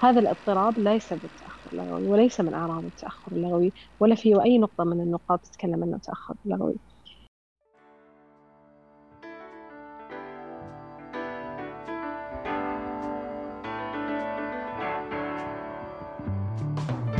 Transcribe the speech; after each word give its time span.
هذا 0.00 0.20
الاضطراب 0.20 0.78
ليس 0.78 1.12
بالتأخر 1.12 1.72
اللغوي 1.72 2.06
وليس 2.06 2.40
من 2.40 2.54
أعراض 2.54 2.84
التأخر 2.84 3.32
اللغوي 3.32 3.72
ولا 4.00 4.14
في 4.14 4.42
أي 4.42 4.58
نقطة 4.58 4.84
من 4.84 5.00
النقاط 5.00 5.40
تتكلم 5.40 5.82
عنه 5.82 5.98
تأخر 5.98 6.34
لغوي 6.44 6.76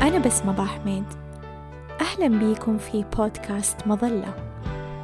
أنا 0.02 0.18
بسمة 0.18 0.66
حميد 0.66 1.04
أهلا 2.00 2.38
بيكم 2.38 2.78
في 2.78 3.04
بودكاست 3.16 3.86
مظلة. 3.86 4.34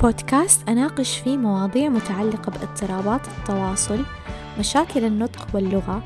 بودكاست 0.03 0.69
أناقش 0.69 1.19
فيه 1.19 1.37
مواضيع 1.37 1.89
متعلقة 1.89 2.51
باضطرابات 2.51 3.29
التواصل 3.29 4.05
مشاكل 4.59 5.05
النطق 5.05 5.47
واللغة 5.55 6.03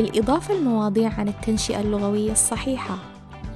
بالإضافة 0.00 0.54
لمواضيع 0.54 1.12
عن 1.18 1.28
التنشئة 1.28 1.80
اللغوية 1.80 2.32
الصحيحة. 2.32 2.98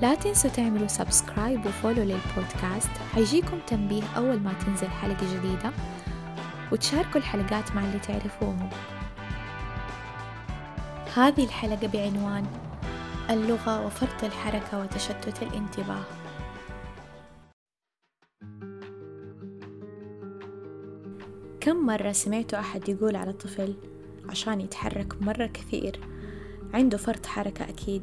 لا 0.03 0.15
تنسوا 0.15 0.51
تعملوا 0.51 0.87
سبسكرايب 0.87 1.67
وفولو 1.67 2.03
للبودكاست. 2.03 2.91
حيجيكم 3.15 3.59
تنبيه 3.67 4.03
أول 4.17 4.41
ما 4.41 4.53
تنزل 4.53 4.89
حلقة 4.89 5.37
جديدة. 5.37 5.71
وتشاركوا 6.73 7.17
الحلقات 7.17 7.73
مع 7.73 7.85
اللي 7.85 7.99
تعرفوهم. 7.99 8.71
هذه 11.15 11.45
الحلقة 11.45 11.87
بعنوان 11.87 12.47
اللغة 13.31 13.87
وفرط 13.87 14.25
الحركة 14.25 14.81
وتشتت 14.81 15.43
الانتباه. 15.43 16.05
كم 21.61 21.87
مرة 21.87 22.13
سمعت 22.13 22.55
أحد 22.55 22.89
يقول 22.89 23.17
على 23.17 23.33
طفل 23.33 23.75
عشان 24.29 24.61
يتحرك 24.61 25.23
مرة 25.23 25.47
كثير؟ 25.47 26.14
عنده 26.75 26.99
فرط 26.99 27.27
حركة 27.27 27.69
أكيد. 27.69 28.03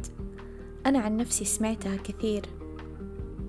أنا 0.86 1.00
عن 1.00 1.18
نفسي 1.18 1.46
سمعتها 1.46 1.96
كثير. 1.96 2.42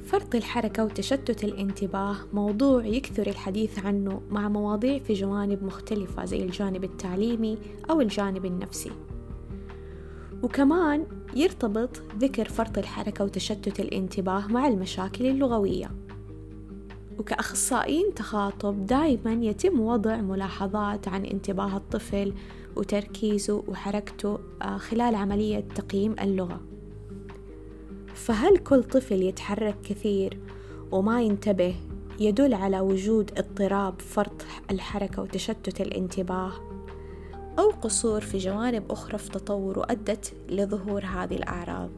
فرط 0.07 0.35
الحركة 0.35 0.85
وتشتت 0.85 1.45
الانتباه 1.45 2.17
موضوع 2.33 2.87
يكثر 2.87 3.27
الحديث 3.27 3.79
عنه 3.79 4.23
مع 4.31 4.49
مواضيع 4.49 4.99
في 4.99 5.13
جوانب 5.13 5.65
مختلفة 5.65 6.25
زي 6.25 6.45
الجانب 6.45 6.85
التعليمي 6.85 7.59
أو 7.91 8.01
الجانب 8.01 8.45
النفسي. 8.47 8.91
وكمان 10.43 11.07
يرتبط 11.35 12.03
ذكر 12.19 12.49
فرط 12.49 12.79
الحركة 12.79 13.25
وتشتت 13.25 13.81
الانتباه 13.81 14.47
مع 14.47 14.69
المشاكل 14.69 15.27
اللغوية. 15.27 15.91
وكأخصائيين 17.19 18.15
تخاطب 18.15 18.87
دائما 18.87 19.33
يتم 19.33 19.81
وضع 19.81 20.17
ملاحظات 20.17 21.09
عن 21.09 21.25
انتباه 21.25 21.77
الطفل 21.77 22.33
وتركيزه 22.77 23.65
وحركته 23.69 24.39
آه، 24.63 24.77
خلال 24.77 25.15
عملية 25.15 25.61
تقييم 25.61 26.17
اللغة. 26.21 26.61
فهل 28.15 28.57
كل 28.59 28.85
طفل 28.85 29.23
يتحرك 29.23 29.77
كثير 29.85 30.39
وما 30.93 31.23
ينتبه 31.23 31.75
يدل 32.21 32.55
على 32.55 32.81
وجود 32.81 33.31
اضطراب 33.39 34.01
فرط 34.01 34.45
الحركة 34.71 35.23
وتشتت 35.23 35.81
الانتباه 35.81 36.53
أو 37.59 37.71
قصور 37.71 38.21
في 38.21 38.39
جوانب 38.39 38.93
أخرى 38.93 39.19
في 39.19 39.31
تطوره 39.31 39.87
أدت 39.91 40.33
لظهور 40.49 41.05
هذه 41.05 41.35
الأعراض؟ 41.37 41.91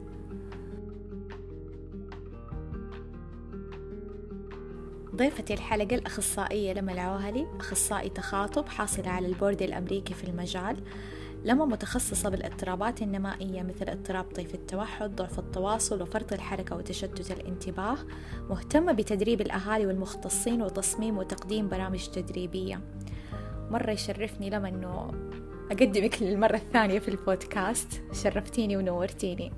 ضيفة 5.17 5.45
الحلقة 5.51 5.95
الأخصائية 5.95 6.73
لما 6.73 6.93
العوهلي 6.93 7.47
أخصائي 7.61 8.09
تخاطب 8.09 8.69
حاصلة 8.69 9.09
على 9.09 9.27
البورد 9.27 9.63
الأمريكي 9.63 10.15
في 10.15 10.25
المجال. 10.25 10.77
لما 11.45 11.65
متخصصة 11.65 12.29
بالإضطرابات 12.29 13.03
النمائية 13.03 13.63
مثل 13.63 13.89
اضطراب 13.89 14.25
طيف 14.25 14.55
التوحد 14.55 15.17
ضعف 15.17 15.39
التواصل 15.39 16.03
وفرط 16.03 16.33
الحركة 16.33 16.77
وتشتت 16.77 17.31
الانتباه 17.31 17.97
مهتمة 18.51 18.93
بتدريب 18.93 19.41
الأهالي 19.41 19.87
والمختصين 19.87 20.63
وتصميم 20.63 21.19
وتقديم 21.19 21.69
برامج 21.69 22.07
تدريبية. 22.07 22.81
مرة 23.71 23.91
يشرفني 23.91 24.51
لما 24.51 24.69
أنه 24.69 25.11
أقدمك 25.71 26.23
للمرة 26.23 26.57
الثانية 26.57 26.99
في 26.99 27.09
البودكاست. 27.09 28.03
شرفتيني 28.13 28.77
ونورتيني. 28.77 29.53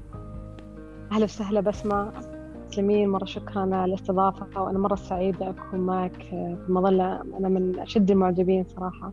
أهلا 1.13 1.25
وسهلا 1.25 1.61
بسمة 1.61 2.36
تسلمين 2.71 3.09
مرة 3.09 3.25
شكرا 3.25 3.61
على 3.61 3.85
الاستضافة 3.85 4.63
وأنا 4.63 4.79
مرة 4.79 4.95
سعيدة 4.95 5.51
أكون 5.51 5.81
معك 5.81 6.23
في 6.23 6.57
المظلة. 6.69 7.21
أنا 7.39 7.49
من 7.49 7.79
أشد 7.79 8.11
المعجبين 8.11 8.65
صراحة. 8.65 9.13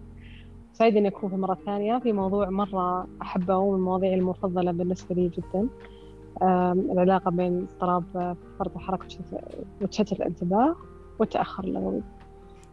سعيدة 0.73 0.99
إني 0.99 1.07
أكون 1.07 1.29
في 1.29 1.35
مرة 1.35 1.57
ثانية. 1.65 1.99
في 1.99 2.13
موضوع 2.13 2.49
مرة 2.49 3.07
أحبه 3.21 3.57
ومن 3.57 3.75
المواضيع 3.75 4.13
المفضلة 4.13 4.71
بالنسبة 4.71 5.15
لي 5.15 5.29
جدا. 5.29 5.67
العلاقة 6.91 7.31
بين 7.31 7.67
اضطراب 7.71 8.35
فرط 8.59 8.75
الحركة 8.75 9.07
وتشتت 9.81 10.11
الانتباه 10.13 10.75
والتأخر 11.19 11.63
اللغوي 11.63 12.01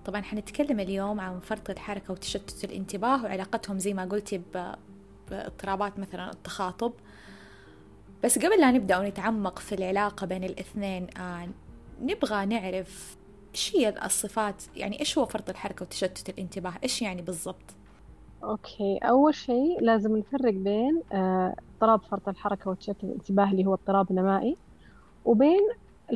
طبعا 0.05 0.21
حنتكلم 0.21 0.81
اليوم 0.81 1.21
عن 1.21 1.39
فرط 1.39 1.71
الحركة 1.71 2.13
وتشتت 2.13 2.65
الانتباه 2.65 3.25
وعلاقتهم 3.25 3.79
زي 3.79 3.95
ما 3.95 4.05
قلتي 4.05 4.41
بإضطرابات 5.31 5.99
مثلا 5.99 6.31
التخاطب. 6.31 6.93
بس 8.25 8.39
قبل 8.39 8.61
لا 8.61 8.71
نبدأ 8.71 8.99
ونتعمق 8.99 9.59
في 9.59 9.75
العلاقة 9.75 10.27
بين 10.27 10.45
الاثنين 10.45 11.07
آه 11.19 11.49
نبغى 12.03 12.47
نعرف 12.47 13.17
إيش 13.55 13.77
هي 13.77 14.05
الصفات 14.05 14.63
يعني 14.77 15.01
إيش 15.01 15.19
هو 15.19 15.27
فرط 15.27 15.51
الحركة 15.51 15.83
وتشتت 15.83 16.29
الانتباه؟ 16.29 16.73
إيش 16.83 17.03
يعني 17.03 17.23
بالضبط؟ 17.23 17.75
أوكي 18.45 18.99
أول 19.03 19.35
شيء 19.35 19.81
لازم 19.81 20.17
نفرق 20.17 20.53
بين 20.53 21.03
آه، 21.13 21.55
اضطراب 21.75 22.03
فرط 22.03 22.29
الحركة 22.29 22.71
وتشتت 22.71 23.05
الانتباه 23.05 23.51
اللي 23.51 23.67
هو 23.67 23.75
اضطراب 23.75 24.13
نمائي 24.13 24.57
وبين 25.25 25.61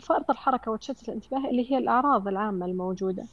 فرط 0.03 0.31
الحركة 0.31 0.71
وتشتت 0.71 1.09
الانتباه 1.09 1.51
اللي 1.51 1.73
هي 1.73 1.79
الأعراض 1.79 2.29
العامة 2.29 2.67
الموجودة. 2.67 3.27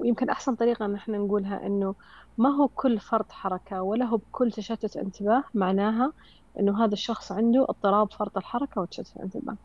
ويمكن 0.00 0.30
أحسن 0.30 0.54
طريقة 0.54 0.84
إن 0.84 0.94
إحنا 0.94 1.18
نقولها 1.18 1.66
إنه 1.66 1.94
ما 2.38 2.48
هو 2.48 2.68
كل 2.68 3.00
فرط 3.00 3.32
حركة 3.32 3.82
ولا 3.82 4.04
هو 4.04 4.16
بكل 4.16 4.52
تشتت 4.52 4.96
انتباه 4.96 5.44
معناها 5.54 6.12
إنه 6.60 6.84
هذا 6.84 6.92
الشخص 6.92 7.32
عنده 7.32 7.62
اضطراب 7.62 8.12
فرط 8.12 8.36
الحركة 8.36 8.80
وتشتت 8.80 9.16
الانتباه. 9.16 9.56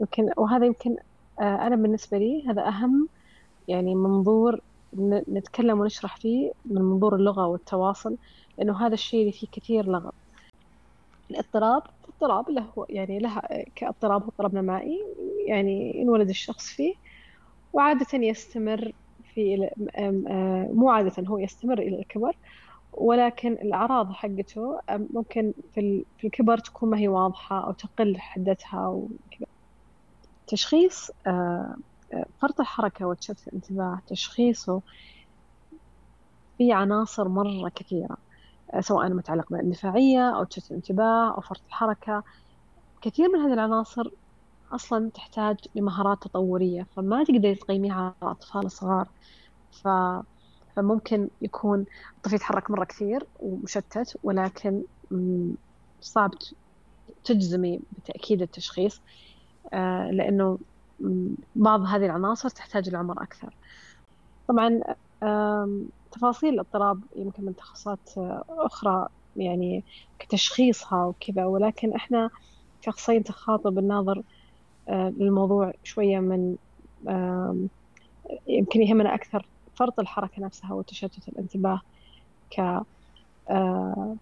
يمكن 0.00 0.30
وهذا 0.36 0.66
يمكن 0.66 0.96
آه، 1.40 1.66
أنا 1.66 1.76
بالنسبة 1.76 2.18
لي 2.18 2.48
هذا 2.48 2.68
أهم 2.68 3.08
يعني 3.68 3.94
منظور 3.94 4.60
نتكلم 5.28 5.80
ونشرح 5.80 6.16
فيه 6.16 6.52
من 6.64 6.82
منظور 6.82 7.16
اللغة 7.16 7.46
والتواصل 7.46 8.16
لأنه 8.58 8.86
هذا 8.86 8.94
الشيء 8.94 9.20
اللي 9.20 9.32
فيه 9.32 9.46
كثير 9.52 9.86
لغط 9.86 10.14
الاضطراب 11.30 11.82
اضطراب 12.08 12.50
له 12.50 12.86
يعني 12.88 13.18
له 13.18 13.42
كاضطراب 13.76 14.22
اضطراب 14.22 14.54
نمائي 14.54 15.00
يعني 15.46 16.00
ينولد 16.00 16.28
الشخص 16.28 16.66
فيه 16.66 16.94
وعادة 17.72 18.06
يستمر 18.14 18.92
في 19.34 19.70
مو 20.72 20.90
عادة 20.90 21.28
هو 21.28 21.38
يستمر 21.38 21.78
إلى 21.78 21.98
الكبر. 21.98 22.36
ولكن 22.98 23.52
الأعراض 23.52 24.12
حقته 24.12 24.80
ممكن 24.90 25.54
في 25.74 26.06
الكبر 26.24 26.58
تكون 26.58 26.90
ما 26.90 26.98
هي 26.98 27.08
واضحة 27.08 27.66
أو 27.66 27.72
تقل 27.72 28.18
حدتها 28.18 28.88
وكذا 28.88 29.46
تشخيص 30.46 31.10
آه، 31.26 31.76
آه، 32.14 32.26
فرط 32.42 32.60
الحركة 32.60 33.06
وتشتت 33.06 33.48
الانتباه 33.48 34.02
تشخيصه 34.06 34.82
في 36.58 36.72
عناصر 36.72 37.28
مرة 37.28 37.68
كثيرة 37.74 38.16
آه، 38.74 38.80
سواء 38.80 39.08
متعلق 39.10 39.50
بالاندفاعية 39.52 40.36
أو 40.38 40.44
تشتت 40.44 40.70
الانتباه 40.70 41.34
أو 41.36 41.40
فرط 41.40 41.62
الحركة. 41.68 42.24
كثير 43.02 43.28
من 43.28 43.40
هذه 43.40 43.52
العناصر 43.54 44.10
أصلا 44.72 45.10
تحتاج 45.14 45.56
لمهارات 45.74 46.22
تطورية 46.22 46.84
فما 46.96 47.24
تقدر 47.24 47.54
تقيميها 47.54 47.94
على 47.94 48.14
الأطفال 48.22 48.66
الصغار 48.66 49.08
ف... 49.72 49.88
فممكن 50.76 51.28
يكون 51.42 51.84
الطفل 52.16 52.34
يتحرك 52.34 52.70
مرة 52.70 52.84
كثير 52.84 53.26
ومشتت 53.40 54.16
ولكن 54.22 54.82
صعب 56.00 56.34
تجزمي 57.24 57.80
بتأكيد 57.92 58.42
التشخيص 58.42 59.00
آه، 59.72 60.10
لأنه 60.10 60.58
بعض 61.56 61.80
هذه 61.80 62.04
العناصر 62.04 62.48
تحتاج 62.48 62.88
العمر 62.88 63.22
أكثر. 63.22 63.54
طبعا 64.48 64.80
تفاصيل 66.12 66.54
الاضطراب 66.54 67.00
يمكن 67.16 67.44
من 67.44 67.56
تخصصات 67.56 68.10
أخرى 68.48 69.08
يعني 69.36 69.84
كتشخيصها 70.18 71.04
وكذا 71.04 71.44
ولكن 71.44 71.92
إحنا 71.94 72.30
كأخصائيين 72.82 73.24
تخاطب 73.24 73.78
الناظر 73.78 74.22
آه، 74.88 75.12
للموضوع 75.18 75.72
شوية 75.84 76.18
من 76.18 76.56
يمكن 78.46 78.82
يهمنا 78.82 79.14
أكثر 79.14 79.46
فرط 79.76 80.00
الحركة 80.00 80.42
نفسها 80.42 80.72
وتشتت 80.74 81.28
الانتباه 81.28 81.80
ك 82.50 82.60
آه، 83.50 84.16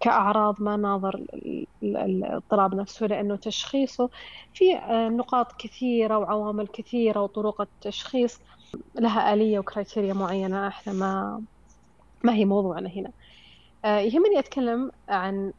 كأعراض 0.00 0.62
ما 0.62 0.76
ناظر 0.76 1.26
الاضطراب 1.82 2.74
نفسه 2.74 3.06
لأنه 3.06 3.36
تشخيصه 3.36 4.10
في 4.52 4.76
آه، 4.76 5.08
نقاط 5.08 5.52
كثيرة 5.58 6.18
وعوامل 6.18 6.68
كثيرة 6.68 7.20
وطرق 7.22 7.60
التشخيص 7.60 8.38
لها 9.00 9.34
آلية 9.34 9.58
وكرايتيريا 9.58 10.14
معينة 10.14 10.68
إحنا 10.68 10.92
ما 10.92 11.42
ما 12.24 12.34
هي 12.34 12.44
موضوعنا 12.44 12.88
هنا. 12.90 13.12
يهمني 13.84 14.38
أتكلم 14.38 14.90
عن 15.08 15.52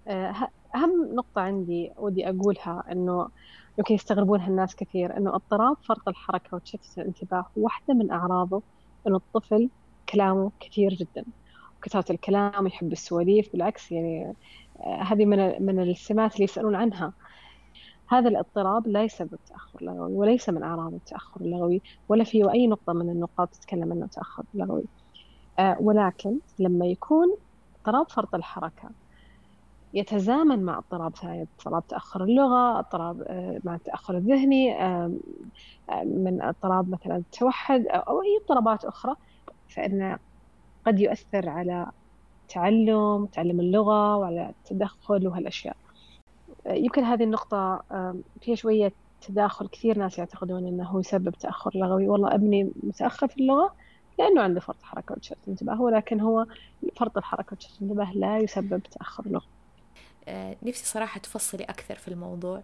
أهم 0.76 1.16
نقطة 1.16 1.42
عندي 1.42 1.94
ودي 1.98 2.30
أقولها 2.30 2.84
إنه 2.92 3.30
يمكن 3.78 3.96
يستغربونها 3.96 4.48
الناس 4.48 4.76
كثير 4.76 5.18
إنه 5.18 5.36
اضطراب 5.36 5.78
فرط 5.88 6.08
الحركة 6.10 6.56
وتشتت 6.58 6.98
الانتباه 6.98 7.46
واحدة 7.56 7.94
من 7.94 8.12
أعراضه 8.12 8.64
إنه 9.08 9.16
الطفل 9.18 9.70
كلامه 10.10 10.52
كثير 10.60 10.94
جدا 10.94 11.26
كثرة 11.82 12.12
الكلام 12.12 12.68
يحب 12.68 12.92
السواليف 12.92 13.52
بالعكس 13.52 13.92
يعني 13.92 14.34
آه، 14.80 15.04
هذه 15.04 15.26
من 15.26 15.66
من 15.66 15.80
السمات 15.80 16.34
اللي 16.34 16.44
يسألون 16.44 16.76
عنها. 16.76 17.14
هذا 18.10 18.30
الاضطراب 18.30 18.88
لا 18.88 19.04
يسبب 19.04 19.40
تأخر 19.46 19.84
لغوي 19.84 20.14
وليس 20.14 20.50
من 20.50 20.64
أعراض 20.64 20.94
التأخر 20.94 21.42
اللغوي 21.42 21.82
ولا 22.10 22.24
فيه 22.24 22.52
أي 22.52 22.68
نقطة 22.68 22.94
من 22.94 23.10
النقاط 23.10 23.50
تتكلم 23.50 23.92
عنه 23.94 24.08
تأخر 24.08 24.44
لغوي 24.54 24.86
آه، 25.60 25.78
ولكن 25.80 26.40
لما 26.60 26.86
يكون 26.86 27.38
اضطراب 27.76 28.10
فرط 28.12 28.36
الحركة 28.36 28.90
يتزامن 29.94 30.64
مع 30.64 30.78
اضطراب 30.78 31.16
ثاني 31.16 31.42
اضطراب 31.42 31.88
تأخر 31.88 32.24
اللغة 32.24 32.80
اضطراب 32.80 33.22
آه، 33.22 33.60
مع 33.64 33.76
التأخر 33.76 34.18
الذهني 34.18 34.74
من 36.06 36.42
اضطراب 36.42 36.90
مثلا 36.90 37.18
التوحد 37.18 37.86
أو 37.88 38.22
أي 38.22 38.38
اضطرابات 38.42 38.86
أخرى. 38.86 39.16
فإن 39.70 40.18
قد 40.86 41.00
يؤثر 41.00 41.50
على 41.50 41.92
تعلم 42.50 43.26
تعلم 43.26 43.60
اللغة 43.60 44.18
وعلى 44.18 44.50
التدخل 44.50 45.28
وهالأشياء. 45.28 45.78
يمكن 46.68 47.04
هذه 47.04 47.24
النقطة 47.24 47.84
فيها 48.42 48.56
شوية 48.56 48.94
تداخل 49.22 49.68
كثير 49.68 49.98
ناس 49.98 50.18
يعتقدون 50.20 50.68
أنه 50.68 51.00
يسبب 51.00 51.32
تأخر 51.32 51.72
لغوي. 51.76 52.08
والله 52.08 52.36
أبني 52.36 52.72
متأخر 52.84 53.28
في 53.28 53.38
اللغة 53.42 53.76
لأنه 54.20 54.42
عنده 54.42 54.60
فرط 54.60 54.84
حركة 54.84 55.16
وتشتت 55.16 55.48
انتباه 55.48 55.82
ولكن 55.82 56.20
هو 56.22 56.46
فرط 56.98 57.18
الحركة 57.18 57.54
وتشتت 57.54 57.82
انتباه 57.82 58.12
لا 58.14 58.38
يسبب 58.40 58.82
تأخر 58.84 59.24
لغوي 59.28 59.44
آه، 59.48 59.53
نفسي 60.64 60.86
صراحة 60.86 61.20
تفصلي 61.20 61.64
أكثر 61.64 61.96
في 61.96 62.08
الموضوع. 62.08 62.64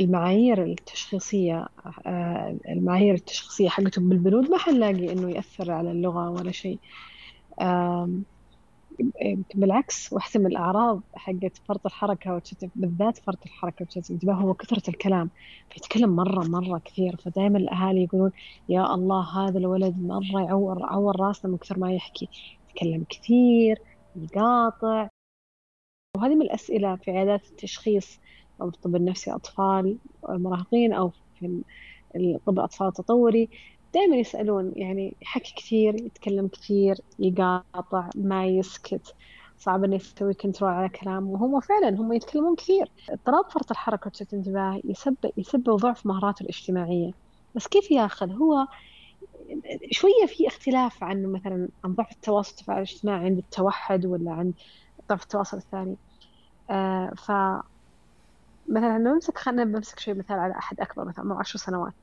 المعايير 0.00 0.62
التشخيصية 0.64 1.68
آه، 2.06 2.56
المعايير 2.68 3.14
التشخيصية 3.14 3.68
حقتهم 3.68 4.08
بالبنود 4.08 4.50
ما 4.50 4.58
حنلاقي 4.58 5.12
إنه 5.12 5.30
يأثر 5.30 5.70
على 5.72 5.90
اللغة 5.90 6.30
ولا 6.30 6.52
شيء. 6.52 6.78
بالعكس 9.54 10.12
واحدة 10.12 10.40
من 10.40 10.46
الأعراض 10.46 11.00
حقت 11.14 11.56
فرط 11.68 11.86
الحركة 11.86 12.34
والتشتت 12.34 12.70
بالذات 12.76 13.18
فرط 13.18 13.46
الحركة 13.46 13.76
والتشتت 13.80 14.10
انتباه 14.10 14.34
هو 14.34 14.54
كثرة 14.54 14.90
الكلام. 14.90 15.30
فيتكلم 15.70 16.16
مرة 16.16 16.44
مرة 16.48 16.78
كثير. 16.78 17.16
فدائما 17.16 17.58
الأهالي 17.58 18.04
يقولون 18.04 18.32
يا 18.68 18.94
الله 18.94 19.48
هذا 19.48 19.58
الولد 19.58 19.96
مرة 19.98 20.40
يعور 20.42 20.86
عور 20.86 21.20
راسنا 21.20 21.50
من 21.50 21.56
كثر 21.58 21.78
ما 21.78 21.92
يحكي. 21.92 22.28
يتكلم 22.70 23.04
كثير 23.10 23.78
يقاطع 24.16 25.08
وهذه 26.16 26.34
من 26.34 26.42
الأسئلة 26.42 26.96
في 26.96 27.10
عيادات 27.10 27.46
التشخيص 27.50 28.18
أو 28.60 28.68
الطب 28.68 28.96
النفسي 28.96 29.30
أطفال 29.30 29.96
مراهقين 30.28 30.92
أو 30.92 31.10
في 31.40 31.62
الطب 32.16 32.58
الأطفال 32.58 32.86
التطوري. 32.86 33.48
دائما 33.94 34.16
يسألون 34.16 34.72
يعني 34.76 35.14
يحكي 35.22 35.54
كثير 35.56 35.94
يتكلم 35.94 36.48
كثير 36.48 36.96
يقاطع 37.18 38.10
ما 38.14 38.46
يسكت. 38.46 39.14
صعب 39.58 39.84
إنه 39.84 39.94
يسوي 39.96 40.34
كنترول 40.34 40.70
على 40.70 40.88
كلامه. 40.88 41.30
وهم 41.30 41.60
فعلا 41.60 41.88
هم 41.88 42.12
يتكلمون 42.12 42.56
كثير. 42.56 42.90
اضطراب 43.10 43.50
فرط 43.50 43.70
الحركة 43.70 44.06
وتشتت 44.06 44.32
الانتباه 44.32 44.80
يسبب 44.84 45.30
يسبب 45.36 45.70
ضعف 45.70 46.06
مهاراته 46.06 46.42
الاجتماعية. 46.42 47.10
بس 47.54 47.68
كيف 47.68 47.90
يأخذ؟ 47.90 48.32
هو 48.32 48.66
شوية 49.90 50.26
في 50.26 50.46
اختلاف 50.46 51.04
عنه 51.04 51.28
مثلا 51.28 51.68
عن 51.84 51.94
ضعف 51.94 52.12
التواصل 52.12 52.50
التفاعل 52.50 52.78
الإجتماعي 52.78 53.24
عند 53.24 53.38
التوحد 53.38 54.06
ولا 54.06 54.30
عند 54.30 54.54
ضعف 55.10 55.22
التواصل 55.22 55.56
الثاني. 55.56 55.96
آه 56.70 57.12
ف 57.16 57.32
مثلا 58.68 58.98
نمسك 58.98 59.38
خلينا 59.38 59.64
نمسك 59.64 59.98
شوي 59.98 60.14
مثال 60.14 60.38
على 60.38 60.54
أحد 60.58 60.80
أكبر 60.80 61.04
مثلا 61.04 61.24
عمره 61.24 61.38
عشر 61.38 61.58
سنوات. 61.58 61.94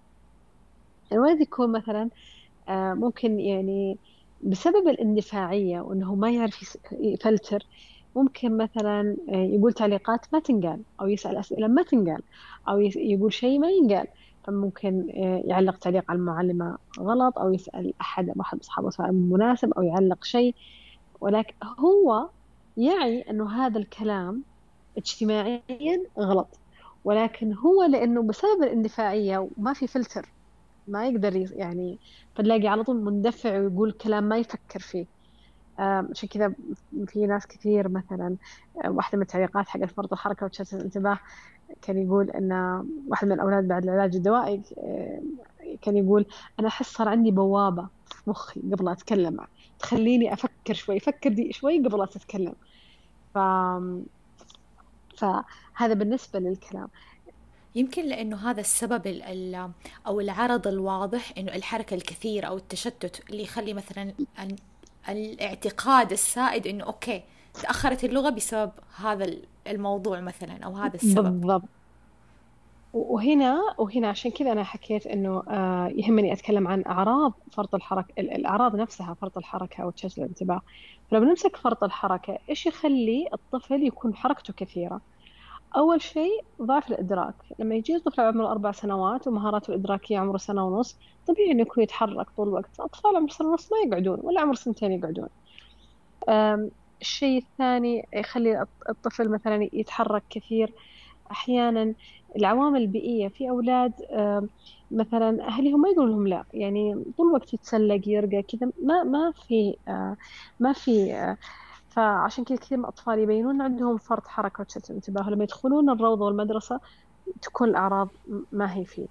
الولد 1.12 1.42
يكون 1.42 1.71
مثلا 1.71 2.09
آه، 2.69 2.94
ممكن 2.94 3.39
يعني 3.39 4.00
بسبب 4.42 4.88
الاندفاعية 4.88 5.81
وأنه 5.81 6.15
ما 6.15 6.31
يعرف 6.31 6.77
يفلتر 6.92 7.59
ممكن 8.15 8.57
مثلا 8.57 9.18
آه، 9.30 9.36
يقول 9.36 9.74
تعليقات 9.74 10.25
ما 10.33 10.39
تنقال 10.39 10.83
أو 11.01 11.07
يسأل 11.07 11.38
أسئلة 11.38 11.68
ما 11.68 11.83
تنقال 11.83 12.24
أو 12.69 12.80
يقول 12.80 13.33
شيء 13.33 13.60
ما 13.60 13.68
ينقال. 13.69 14.07
فممكن 14.48 15.07
آه، 15.18 15.44
يعلق 15.45 15.77
تعليق 15.77 16.03
على 16.12 16.19
المعلمة 16.19 16.77
غلط 17.00 17.39
أو 17.39 17.53
يسأل 17.53 17.94
أحد 18.01 18.30
أحد 18.42 18.60
أصحابه 18.60 18.89
سؤال 18.89 19.13
مناسب 19.30 19.74
أو 19.74 19.83
يعلق 19.83 20.24
شيء. 20.24 20.56
ولكن 21.21 21.56
هو 21.80 22.30
يعي 22.77 23.21
أنه 23.21 23.51
هذا 23.65 23.79
الكلام 23.79 24.44
اجتماعيا 24.97 26.03
غلط 26.19 26.59
ولكن 27.06 27.53
هو 27.53 27.83
لأنه 27.83 28.24
بسبب 28.24 28.63
الاندفاعية 28.63 29.50
وما 29.57 29.74
في 29.74 29.88
فلتر 29.88 30.29
ما 30.88 31.07
يقدر 31.07 31.35
يعني 31.35 32.00
فتلاقي 32.35 32.68
على 32.68 32.83
طول 32.83 33.01
مندفع 33.03 33.59
ويقول 33.59 33.91
كلام 33.91 34.24
ما 34.24 34.38
يفكر 34.38 34.79
فيه. 34.79 35.06
عشان 35.79 36.29
كذا 36.29 36.53
في 37.07 37.25
ناس 37.25 37.47
كثير 37.47 37.89
مثلا 37.89 38.35
واحدة 38.85 39.18
من 39.18 39.21
التعليقات 39.21 39.68
حق 39.68 39.85
فرط 39.85 40.13
الحركة 40.13 40.45
وتشتت 40.45 40.74
الانتباه 40.74 41.19
كان 41.81 41.97
يقول 41.97 42.29
إن 42.31 42.51
واحد 43.07 43.27
من 43.27 43.33
الأولاد 43.33 43.68
بعد 43.68 43.83
العلاج 43.83 44.15
الدوائي 44.15 44.62
كان 45.81 45.97
يقول 45.97 46.25
أنا 46.59 46.68
أحس 46.68 46.85
صار 46.94 47.07
عندي 47.09 47.31
بوابة. 47.31 47.88
في 48.27 48.31
مخي 48.31 48.62
قبل 48.62 48.88
أتكلم 48.88 49.39
تخليني 49.79 50.33
أفكر 50.33 50.74
شوي 50.74 50.97
أفكر 50.97 51.29
دي 51.29 51.53
شوي 51.53 51.79
قبل 51.79 52.00
لا 52.00 52.06
تتكلم. 52.06 52.56
ف 53.33 53.38
فهذا 55.18 55.94
بالنسبة 55.94 56.39
للكلام. 56.39 56.88
يمكن 57.75 58.06
لأنه 58.06 58.50
هذا 58.50 58.62
السبب 58.62 59.07
ال 59.07 59.71
أو 60.07 60.19
العرض 60.19 60.68
الواضح 60.68 61.33
إنه 61.38 61.56
الحركة 61.56 61.94
الكثيرة 61.94 62.47
أو 62.47 62.57
التشتت 62.57 63.29
اللي 63.29 63.44
يخلي 63.44 63.74
مثلا 63.74 64.13
الاعتقاد 65.09 66.12
السائد 66.12 66.68
إنه 66.68 66.83
أوكي 66.83 67.24
تأخرت 67.53 68.03
اللغة 68.03 68.29
بسبب 68.29 68.71
هذا 68.95 69.38
الموضوع 69.68 70.19
مثلا 70.21 70.65
أو 70.65 70.75
هذا 70.75 70.95
السبب. 70.95 71.41
بالضبط. 71.41 71.69
وهنا 72.97 73.61
وهنا 73.77 74.07
عشان 74.07 74.31
كذا 74.31 74.51
أنا 74.51 74.63
حكيت 74.63 75.07
إنه 75.07 75.44
آه، 75.49 75.88
يهمني 75.88 76.33
أتكلم 76.33 76.67
عن 76.67 76.83
أعراض 76.88 77.33
فرط 77.51 77.75
الحركة 77.75 78.13
الأعراض 78.19 78.75
نفسها 78.75 79.13
فرط 79.13 79.38
الحركة 79.38 79.83
أو 79.83 79.89
تشتت 79.89 80.17
الانتباه. 80.17 80.61
فلو 81.11 81.19
بنمسك 81.19 81.55
فرط 81.55 81.83
الحركة 81.83 82.38
إيش 82.49 82.65
يخلي 82.65 83.27
الطفل 83.33 83.83
يكون 83.83 84.15
حركته 84.15 84.53
كثيرة؟ 84.53 85.01
أول 85.77 86.01
شيء 86.01 86.45
ضعف 86.62 86.89
الإدراك. 86.91 87.36
لما 87.60 87.75
يجي 87.75 87.95
الطفل 87.95 88.22
عمره 88.22 88.51
أربع 88.51 88.72
سنوات 88.72 89.27
ومهاراته 89.27 89.72
الإدراكية 89.72 90.19
عمره 90.19 90.38
سنة 90.38 90.67
ونص 90.67 90.98
طبيعي 91.27 91.51
إنه 91.51 91.62
يكون 91.62 91.83
يتحرك 91.83 92.29
طول 92.38 92.48
الوقت. 92.48 92.79
أطفال 92.79 93.15
عمر 93.15 93.29
سنة 93.29 93.48
ونص 93.48 93.69
ما 93.72 93.77
يقعدون 93.88 94.19
ولا 94.24 94.41
عمر 94.41 94.55
سنتين 94.55 94.91
يقعدون. 94.91 95.29
الشيء 97.01 97.38
الثاني 97.38 98.07
يخلي 98.13 98.65
الطفل 98.89 99.29
مثلا 99.29 99.69
يتحرك 99.74 100.24
كثير 100.29 100.74
أحيانا 101.31 101.93
العوامل 102.36 102.81
البيئية 102.81 103.27
في 103.27 103.50
أولاد 103.50 103.93
مثلا 104.91 105.48
أهلهم 105.48 105.81
ما 105.81 105.89
يقولون 105.89 106.12
لهم 106.12 106.27
لا 106.27 106.43
يعني 106.53 107.03
طول 107.17 107.27
الوقت 107.27 107.53
يتسلق 107.53 108.01
يرقى 108.07 108.41
كذا 108.41 108.72
ما 108.84 109.03
ما 109.03 109.31
في 109.48 109.75
ما 110.60 110.74
في 110.74 111.36
فعشان 111.89 112.43
كذا 112.43 112.57
كثير 112.57 112.77
من 112.77 112.84
الأطفال 112.84 113.19
يبينون 113.19 113.62
عندهم 113.62 113.98
فرط 113.98 114.27
حركة 114.27 114.62
وتشتت 114.62 114.91
انتباه 114.91 115.29
لما 115.29 115.43
يدخلون 115.43 115.89
الروضة 115.89 116.25
والمدرسة 116.25 116.79
تكون 117.41 117.69
الأعراض 117.69 118.10
ما 118.51 118.74
هي 118.74 118.86
فيه. 118.86 119.07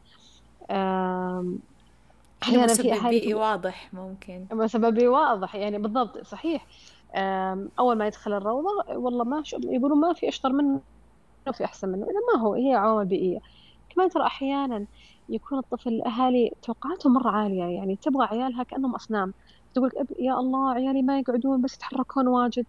أحيانا 2.42 2.74
في 2.74 2.92
أهالي 2.92 3.10
بيئي 3.10 3.34
واضح 3.34 3.94
ممكن. 3.94 4.46
سبب 4.66 4.94
بيئي 4.94 5.08
واضح 5.08 5.54
يعني 5.54 5.78
بالضبط 5.78 6.18
صحيح. 6.26 6.66
أول 7.78 7.98
ما 7.98 8.06
يدخل 8.06 8.32
الروضة 8.32 8.96
والله 8.96 9.24
ما 9.24 9.42
يقولون 9.64 10.00
ما 10.00 10.12
في 10.12 10.28
أشطر 10.28 10.52
منه. 10.52 10.80
في 11.52 11.64
أحسن 11.64 11.88
منه 11.88 12.04
إذا 12.04 12.20
ما 12.34 12.42
هو 12.42 12.54
هي 12.54 12.74
عوامل 12.74 13.06
بيئية. 13.06 13.38
كمان 13.94 14.08
ترى 14.10 14.26
أحيانا 14.26 14.86
يكون 15.28 15.58
الطفل 15.58 15.88
الأهالي 15.88 16.50
توقعاتهم 16.62 17.12
مرة 17.12 17.30
عالية 17.30 17.64
يعني 17.64 17.96
تبغى 17.96 18.26
عيالها 18.26 18.62
كأنهم 18.62 18.94
أصنام. 18.94 19.34
تقول 19.74 19.90
يا 20.18 20.34
الله 20.34 20.70
عيالي 20.72 21.02
ما 21.02 21.18
يقعدون 21.18 21.62
بس 21.62 21.74
يتحركون 21.74 22.28
واجد. 22.28 22.66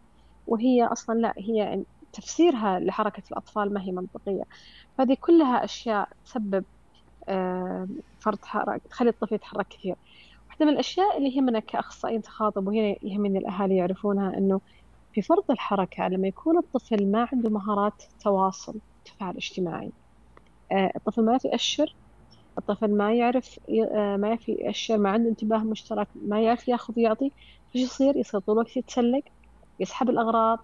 وهي 0.48 0.86
أصلا 0.86 1.16
لا 1.20 1.34
هي 1.38 1.84
تفسيرها 2.14 2.80
لحركة 2.80 3.24
الأطفال 3.32 3.74
ما 3.74 3.82
هي 3.82 3.92
منطقية. 3.92 4.44
فهذه 4.98 5.18
كلها 5.22 5.64
أشياء 5.64 6.10
تسبب 6.26 6.66
فرط 8.20 8.46
حركة 8.46 8.82
تخلي 8.90 9.10
الطفل 9.10 9.36
يتحرك 9.36 9.68
كثير. 9.68 9.96
واحدة 10.48 10.66
من 10.66 10.74
الأشياء 10.74 11.18
اللي 11.18 11.36
يهمنا 11.36 11.60
كأخصائيين 11.60 12.22
تخاطب 12.22 12.68
وهنا 12.68 12.96
يهمني 13.04 13.40
الأهالي 13.40 13.76
يعرفونها 13.76 14.38
أنه 14.38 14.62
في 15.18 15.24
فرط 15.24 15.52
الحركة 15.52 16.08
لما 16.08 16.28
يكون 16.28 16.58
الطفل 16.58 17.12
ما 17.12 17.28
عنده 17.34 17.50
مهارات 17.50 18.04
تواصل 18.20 18.80
تفاعل 19.06 19.36
اجتماعي. 19.38 19.94
آه، 20.72 20.92
الطفل 20.96 21.26
ما 21.26 21.40
يأشر 21.46 21.98
الطفل 22.58 22.98
ما 22.98 23.16
يعرف 23.16 23.60
آه، 23.96 24.18
ما 24.18 24.28
يعرف 24.28 24.50
يأشر 24.50 24.98
ما 24.98 25.10
عنده 25.10 25.30
انتباه 25.30 25.60
مشترك 25.64 26.08
ما 26.16 26.42
يعرف 26.42 26.68
ياخذ 26.68 26.94
ويعطي 26.98 27.34
فش 27.70 27.76
يصير؟ 27.76 28.18
يصير 28.18 28.40
طول 28.42 28.56
الوقت 28.56 28.78
يتسلق 28.78 29.22
يسحب 29.80 30.10
الأغراض 30.10 30.60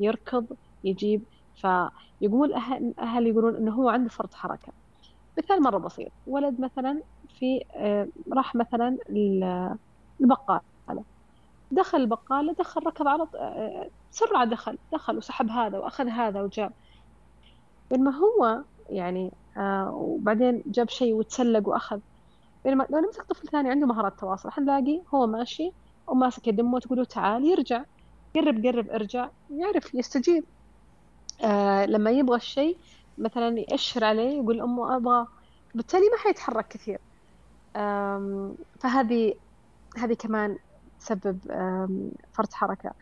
يركض 0.00 0.46
يجيب. 0.84 1.24
فيقول 1.54 2.52
أهل, 2.54 2.94
أهل 2.98 3.26
يقولون 3.26 3.56
إنه 3.56 3.74
هو 3.74 3.88
عنده 3.88 4.10
فرط 4.10 4.34
حركة. 4.34 4.72
مثال 5.38 5.62
مرة 5.62 5.78
بسيط. 5.78 6.12
ولد 6.26 6.60
مثلا 6.60 7.02
في 7.28 7.60
راح 8.32 8.54
مثلا 8.54 8.98
البقالة 10.20 10.75
دخل 11.70 11.98
البقالة 11.98 12.52
دخل 12.52 12.86
ركض 12.86 13.08
على 13.08 13.26
بسرعة 14.12 14.44
دخل 14.44 14.78
دخل 14.92 15.16
وسحب 15.16 15.50
هذا 15.50 15.78
وأخذ 15.78 16.08
هذا 16.08 16.42
وجاب. 16.42 16.72
بينما 17.90 18.10
هو 18.10 18.62
يعني 18.90 19.32
آه 19.56 19.90
وبعدين 19.90 20.62
جاب 20.66 20.88
شيء 20.88 21.14
وتسلق 21.14 21.68
وأخذ. 21.68 22.00
بينما 22.64 22.86
لو 22.90 22.98
نمسك 22.98 23.22
طفل 23.22 23.48
ثاني 23.48 23.70
عنده 23.70 23.86
مهارات 23.86 24.20
تواصل 24.20 24.50
حنلاقي 24.50 25.00
هو 25.14 25.26
ماشي 25.26 25.72
وماسك 26.06 26.48
يد 26.48 26.60
أمه 26.60 26.80
تقول 26.80 26.98
له 26.98 27.04
تعال 27.04 27.44
يرجع. 27.44 27.84
قرب 28.34 28.66
قرب 28.66 28.90
ارجع. 28.90 29.28
يعرف 29.50 29.94
يستجيب. 29.94 30.44
آه 31.44 31.86
لما 31.86 32.10
يبغى 32.10 32.36
الشيء 32.36 32.78
مثلا 33.18 33.58
يأشر 33.58 34.04
عليه 34.04 34.40
يقول 34.40 34.60
أمه 34.60 34.96
أبغى. 34.96 35.26
بالتالي 35.74 36.04
ما 36.10 36.16
حيتحرك 36.18 36.68
كثير. 36.68 37.00
فهذه 38.80 39.34
هذه 39.98 40.14
كمان 40.14 40.58
تسبب 41.00 41.40
فرط 42.32 42.52
حركة. 42.52 42.92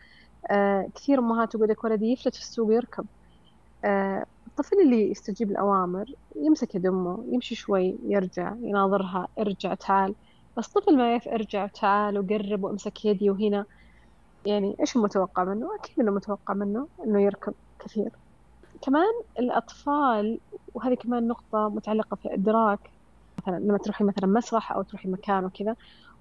آه 0.51 0.89
كثير 0.95 1.19
أمهات 1.19 1.51
تقول 1.53 1.69
لك 1.69 1.83
ولدي 1.83 2.05
يفلت 2.13 2.35
في 2.35 2.41
السوق 2.41 2.73
يركب 2.73 3.05
آه 3.85 4.25
الطفل 4.47 4.75
اللي 4.81 5.11
يستجيب 5.11 5.51
الأوامر 5.51 6.05
يمسك 6.35 6.75
يد 6.75 6.85
أمه 6.85 7.25
يمشي 7.31 7.55
شوي 7.55 7.99
يرجع 8.03 8.55
يناظرها 8.61 9.27
ارجع 9.39 9.73
تعال. 9.73 10.15
بس 10.57 10.67
طفل 10.67 10.97
ما 10.97 11.09
يعرف 11.11 11.27
ارجع 11.27 11.67
تعال 11.67 12.19
وقرب 12.19 12.63
وامسك 12.63 13.05
يدي 13.05 13.29
وهنا. 13.29 13.65
يعني 14.45 14.75
إيش 14.79 14.95
المتوقع 14.95 15.43
منه؟ 15.43 15.75
أكيد 15.75 15.99
إنه 15.99 16.11
متوقع 16.11 16.53
منه 16.53 16.89
إنه 17.05 17.21
يركب 17.21 17.53
كثير. 17.79 18.09
كمان 18.81 19.13
الأطفال 19.39 20.39
وهذه 20.73 20.93
كمان 20.95 21.27
نقطة 21.27 21.69
متعلقة 21.69 22.15
في 22.15 22.25
الادراك 22.25 22.79
مثلا 23.39 23.59
لما 23.59 23.77
تروحي 23.77 24.03
مثلا 24.03 24.27
مسرح 24.27 24.71
أو 24.71 24.81
تروحي 24.83 25.09
مكان 25.09 25.45
وكذا 25.45 25.75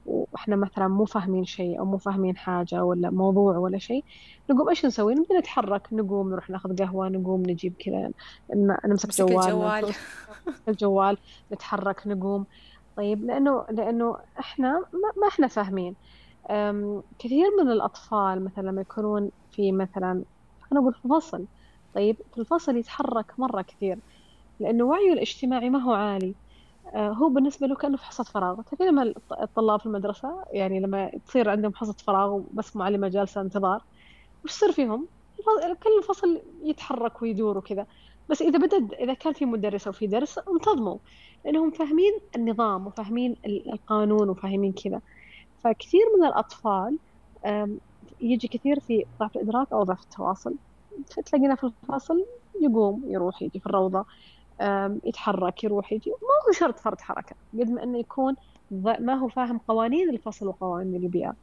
وإحنا 0.07 0.57
مثلا 0.57 0.89
مو 0.89 1.05
فاهمين 1.05 1.45
شيء 1.45 1.79
أو 1.79 1.85
مو 1.85 1.97
فاهمين 1.97 2.37
حاجة 2.37 2.85
ولا 2.85 3.11
موضوع 3.11 3.57
ولا 3.57 3.79
شيء 3.79 4.05
نقوم 4.51 4.69
إيش 4.69 4.87
نسوي؟ 4.87 5.15
نبدأ 5.15 5.39
نتحرك 5.39 5.89
نقوم 5.93 6.31
نروح 6.31 6.51
ناخذ 6.51 6.77
قهوة 6.77 7.09
نقوم 7.09 7.43
نجيب 7.43 7.75
كذا 7.79 8.11
نمسك 8.87 9.19
جوال 9.19 9.45
الجوال. 9.45 9.95
الجوال 10.69 11.19
نتحرك 11.53 12.07
نقوم. 12.07 12.47
طيب 12.97 13.25
لأنه 13.25 13.65
لأنه 13.71 14.17
إحنا 14.39 14.85
ما 15.21 15.29
إحنا 15.29 15.47
فاهمين. 15.47 15.95
كثير 17.19 17.47
من 17.63 17.71
الأطفال 17.71 18.45
مثلا 18.45 18.63
لما 18.71 18.81
يكونون 18.81 19.31
في 19.53 19.73
مثلا 19.73 20.23
أنا 20.73 20.81
أقول 20.81 20.95
في 20.95 21.09
فصل 21.09 21.45
طيب 21.95 22.17
في 22.35 22.39
الفصل 22.39 22.77
يتحرك 22.77 23.33
مرة 23.39 23.63
كثير 23.63 23.99
لأنه 24.61 24.85
وعيه 24.85 25.13
الاجتماعي 25.13 25.71
ما 25.71 25.79
هو 25.79 25.93
عالي. 25.93 26.35
هو 26.95 27.29
بالنسبة 27.29 27.67
له 27.67 27.75
كأنه 27.75 27.97
في 27.97 28.05
حصة 28.05 28.25
فراغ. 28.25 28.63
تعرفين 28.63 28.87
لما 28.87 29.15
الطلاب 29.43 29.81
في 29.81 29.87
المدرسة 29.87 30.45
يعني 30.53 30.81
لما 30.81 31.11
تصير 31.27 31.51
عندهم 31.51 31.75
حصة 31.75 31.93
فراغ 31.93 32.33
وبس 32.33 32.77
معلمة 32.77 33.09
جالسة 33.09 33.41
انتظار 33.41 33.85
وش 34.45 34.51
يصير 34.51 34.73
فيهم؟ 34.73 35.09
كل 35.83 35.99
الفصل 35.99 36.43
يتحرك 36.63 37.23
ويدور 37.23 37.59
وكذا. 37.59 37.87
بس 38.29 38.43
إذا 38.43 38.59
بدأ 38.59 38.89
إذا 39.01 39.15
كان 39.15 39.33
في 39.33 39.45
مدرسة 39.45 39.89
وفي 39.89 40.07
درس 40.07 40.39
انتظموا 40.39 40.99
لأنهم 41.45 41.71
فاهمين 41.71 42.13
النظام 42.37 42.87
وفاهمين 42.87 43.37
القانون 43.47 44.29
وفاهمين 44.29 44.73
كذا. 44.73 45.01
فكثير 45.59 46.01
من 46.19 46.27
الأطفال 46.27 46.99
يجي 48.21 48.49
كثير 48.49 48.81
في 48.81 49.05
ضعف 49.21 49.37
الإدراك 49.37 49.73
أو 49.73 49.83
ضعف 49.83 50.03
التواصل. 50.03 50.55
تلاقينا 51.27 51.55
في 51.55 51.65
الفصل 51.65 52.27
يقوم 52.61 53.03
يروح 53.07 53.43
يجي 53.43 53.61
في 53.61 53.67
الروضة 53.67 54.05
يتحرك 55.05 55.65
يروح 55.65 55.93
يجي. 55.93 56.11
ما 56.11 56.49
هو 56.49 56.53
شرط 56.53 56.79
فرط 56.79 57.01
حركة 57.01 57.37
قد 57.55 57.71
ما 57.71 57.83
أنه 57.83 57.99
يكون 57.99 58.37
ما 59.01 59.15
هو 59.15 59.29
فاهم 59.29 59.59
قوانين 59.59 60.11
الفصل 60.11 60.47
وقوانين 60.47 61.03
البيئة 61.03 61.35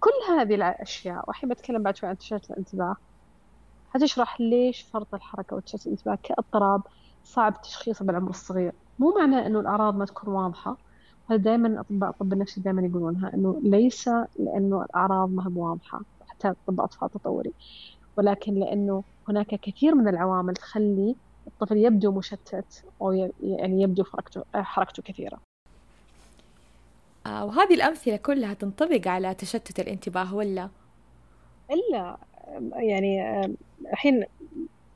كل 0.00 0.34
هذه 0.34 0.54
الأشياء 0.54 1.24
وحين 1.28 1.48
بتكلم 1.48 1.82
بعد 1.82 1.96
شوي 1.96 2.08
عن 2.08 2.18
تشتت 2.18 2.50
الانتباه. 2.50 2.96
حتشرح 3.90 4.40
ليش 4.40 4.82
فرط 4.82 5.14
الحركة 5.14 5.56
وتشتت 5.56 5.86
الانتباه 5.86 6.18
كأضطراب 6.22 6.82
صعب 7.24 7.62
تشخيصه 7.62 8.04
بالعمر 8.04 8.30
الصغير. 8.30 8.72
مو 8.98 9.14
معناه 9.18 9.46
أنه 9.46 9.60
الأعراض 9.60 9.96
ما 9.96 10.04
تكون 10.04 10.34
واضحة. 10.34 10.76
هذا 11.30 11.36
دائما 11.36 11.80
أطباء 11.80 12.10
الطب 12.10 12.32
النفسي 12.32 12.60
دائما 12.60 12.82
يقولونها 12.82 13.34
أنه 13.34 13.60
ليس 13.62 14.08
لأنه 14.38 14.82
الأعراض 14.82 15.30
ما 15.30 15.42
هي 15.46 15.52
واضحة 15.56 16.00
حتى 16.28 16.52
طب 16.66 16.80
أطفال 16.80 17.10
تطوري. 17.10 17.54
ولكن 18.18 18.54
لأنه 18.54 19.04
هناك 19.28 19.46
كثير 19.46 19.94
من 19.94 20.08
العوامل 20.08 20.54
تخلي 20.54 21.16
الطفل 21.46 21.76
يبدو 21.76 22.12
مشتت 22.12 22.84
أو 23.02 23.12
يعني 23.42 23.82
يبدو 23.82 24.04
حركته, 24.04 24.44
حركته 24.54 25.02
كثيرة. 25.02 25.40
آه 27.26 27.44
وهذه 27.44 27.74
الأمثلة 27.74 28.16
كلها 28.16 28.54
تنطبق 28.54 29.08
على 29.08 29.34
تشتت 29.34 29.80
الانتباه 29.80 30.34
ولا؟ 30.34 30.68
إلا 31.70 32.16
يعني 32.72 33.40
الحين 33.92 34.24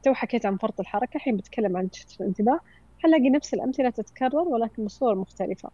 تو 0.03 0.15
حكيت 0.15 0.47
عن 0.47 0.57
فرط 0.57 0.81
الحركة 0.81 1.17
الحين 1.17 1.37
بتكلم 1.37 1.77
عن 1.77 1.91
تشتت 1.91 2.21
الانتباه. 2.21 2.61
حنلاقي 2.99 3.31
نفس 3.31 3.55
الأمثلة 3.55 3.91
تتكرر 3.91 4.49
ولكن 4.49 4.85
بصور 4.85 5.15
مختلفة. 5.15 5.71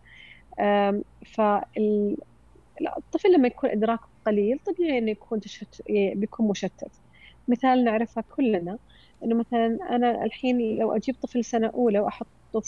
فالطفل 1.26 1.72
لما 3.32 3.46
يكون 3.46 3.70
إدراكه 3.70 4.08
قليل 4.26 4.58
طبيعي 4.66 4.98
إنه 4.98 5.10
يكون 5.10 5.40
تشتت 5.40 5.82
بيكون 5.88 6.48
مشتت. 6.48 6.90
مثال 7.48 7.84
نعرفه 7.84 8.24
كلنا 8.36 8.78
إنه 9.24 9.34
مثلا 9.38 9.78
أنا 9.90 10.24
الحين 10.24 10.78
لو 10.78 10.96
أجيب 10.96 11.14
طفل 11.22 11.44
سنة 11.44 11.66
أولى 11.74 12.00
واحطه 12.00 12.60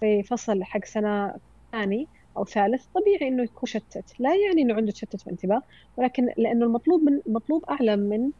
في 0.00 0.22
فصل 0.22 0.64
حق 0.64 0.84
سنة 0.84 1.34
ثاني 1.72 2.08
أو 2.36 2.44
ثالث 2.44 2.86
طبيعي 2.94 3.28
إنه 3.28 3.42
يكون 3.42 3.68
شتت. 3.68 4.12
لا 4.18 4.30
يعني 4.36 4.62
إنه 4.62 4.74
عنده 4.74 4.92
تشتت 4.92 5.20
في 5.20 5.30
انتباه 5.30 5.62
ولكن 5.96 6.28
لأنه 6.38 6.66
المطلوب 6.66 7.02
من 7.02 7.20
المطلوب 7.26 7.64
أعلى 7.64 7.96
من 7.96 8.32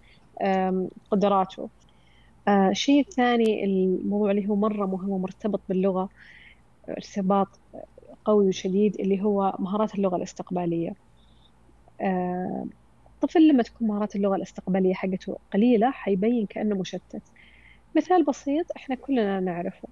قدراته. 1.10 1.70
الشيء 2.48 2.98
آه، 2.98 3.00
الثاني 3.00 3.64
الموضوع 3.64 4.30
اللي 4.30 4.48
هو 4.48 4.56
مرة 4.56 4.86
مهم 4.86 5.10
ومرتبط 5.10 5.62
باللغة 5.68 6.08
ارتباط 6.88 7.60
قوي 8.24 8.48
وشديد 8.48 9.00
اللي 9.00 9.22
هو 9.22 9.56
مهارات 9.58 9.94
اللغة 9.94 10.16
الاستقبالية. 10.16 10.92
آه، 12.00 12.66
الطفل 13.26 13.48
لما 13.48 13.62
تكون 13.62 13.88
مهارات 13.88 14.16
اللغة 14.16 14.36
الاستقبالية 14.36 14.94
حقته 14.94 15.38
قليلة 15.52 15.90
حيبين 15.90 16.46
كأنه 16.46 16.74
مشتت. 16.74 17.22
مثال 17.96 18.24
بسيط 18.24 18.66
إحنا 18.76 18.94
كلنا 18.94 19.40
نعرفه. 19.40 19.88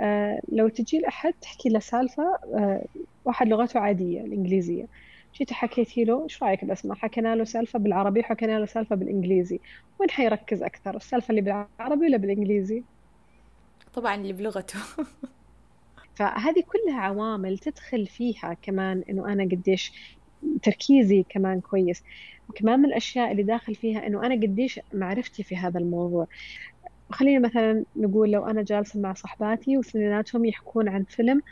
آه 0.00 0.40
لو 0.48 0.68
تجي 0.68 0.98
لأحد 0.98 1.32
تحكي 1.32 1.68
له 1.68 1.78
سالفة 1.78 2.22
آه 2.54 2.84
واحد 3.24 3.48
لغته 3.48 3.80
عادية 3.80 4.20
الإنجليزية. 4.20 4.86
جيت 5.34 5.52
حكيتي 5.52 6.04
له 6.04 6.24
إيش 6.24 6.42
رأيك 6.42 6.64
بسمع 6.64 6.94
حكينا 6.94 7.36
له 7.36 7.44
سالفة 7.44 7.78
بالعربي 7.78 8.20
وحكينا 8.20 8.58
له 8.58 8.66
سالفة 8.66 8.96
بالإنجليزي. 8.96 9.60
وين 10.00 10.10
حيركز 10.10 10.62
أكثر 10.62 10.96
السالفة 10.96 11.30
اللي 11.30 11.40
بالعربي 11.40 12.06
ولا 12.06 12.16
بالإنجليزي؟ 12.16 12.84
طبعا 13.94 14.14
اللي 14.14 14.32
بلغته. 14.32 14.78
فهذه 16.14 16.64
كلها 16.66 17.00
عوامل 17.00 17.58
تدخل 17.58 18.06
فيها 18.06 18.56
كمان 18.62 19.04
إنه 19.10 19.32
أنا 19.32 19.44
قديش 19.44 19.92
تركيزي 20.62 21.24
كمان 21.28 21.60
كويس 21.60 22.02
وكمان 22.48 22.78
من 22.78 22.84
الأشياء 22.84 23.32
اللي 23.32 23.42
داخل 23.42 23.74
فيها 23.74 24.06
إنه 24.06 24.26
أنا 24.26 24.34
قديش 24.34 24.80
معرفتي 24.94 25.42
في 25.42 25.56
هذا 25.56 25.78
الموضوع 25.78 26.26
خلينا 27.10 27.48
مثلا 27.48 27.84
نقول 27.96 28.30
لو 28.30 28.46
أنا 28.46 28.62
جالسة 28.62 29.00
مع 29.00 29.12
صحباتي 29.12 29.76
واثنيناتهم 29.76 30.44
يحكون 30.44 30.88
عن 30.88 31.04
فيلم 31.04 31.42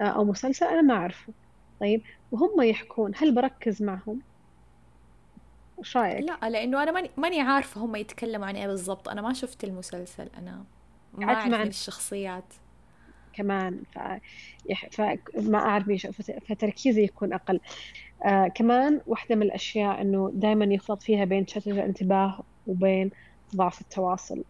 آه، 0.00 0.04
أو 0.04 0.24
مسلسل 0.24 0.66
أنا 0.66 0.82
ما 0.82 0.94
أعرفه 0.94 1.32
طيب 1.80 2.02
وهم 2.32 2.62
يحكون 2.62 3.12
هل 3.16 3.34
بركز 3.34 3.82
معهم؟ 3.82 4.20
إيش 5.78 5.96
رأيك؟ 5.96 6.30
لا 6.30 6.50
لأنه 6.50 6.82
أنا 6.82 6.92
ماني 6.92 7.10
ماني 7.16 7.40
عارفة 7.40 7.80
هم 7.80 7.96
يتكلموا 7.96 8.46
عن 8.46 8.56
إيه 8.56 8.66
بالضبط 8.66 9.08
أنا 9.08 9.22
ما 9.22 9.32
شفت 9.32 9.64
المسلسل 9.64 10.28
أنا 10.38 10.64
ما 11.18 11.24
أعرف. 11.24 11.68
الشخصيات 11.68 12.54
كمان 13.38 13.82
ف... 13.94 13.98
فما 14.92 15.58
أعرف 15.58 15.90
إيش 15.90 16.06
فتركيزي 16.48 17.04
يكون 17.04 17.32
أقل. 17.34 17.60
آه 18.26 18.48
كمان 18.48 19.00
واحدة 19.06 19.36
من 19.36 19.42
الأشياء 19.42 20.00
إنه 20.02 20.30
دائما 20.34 20.64
يخلط 20.74 21.02
فيها 21.02 21.24
بين 21.24 21.46
تشتت 21.46 21.68
الانتباه 21.68 22.42
وبين 22.66 23.10
ضعف 23.56 23.80
التواصل. 23.80 24.44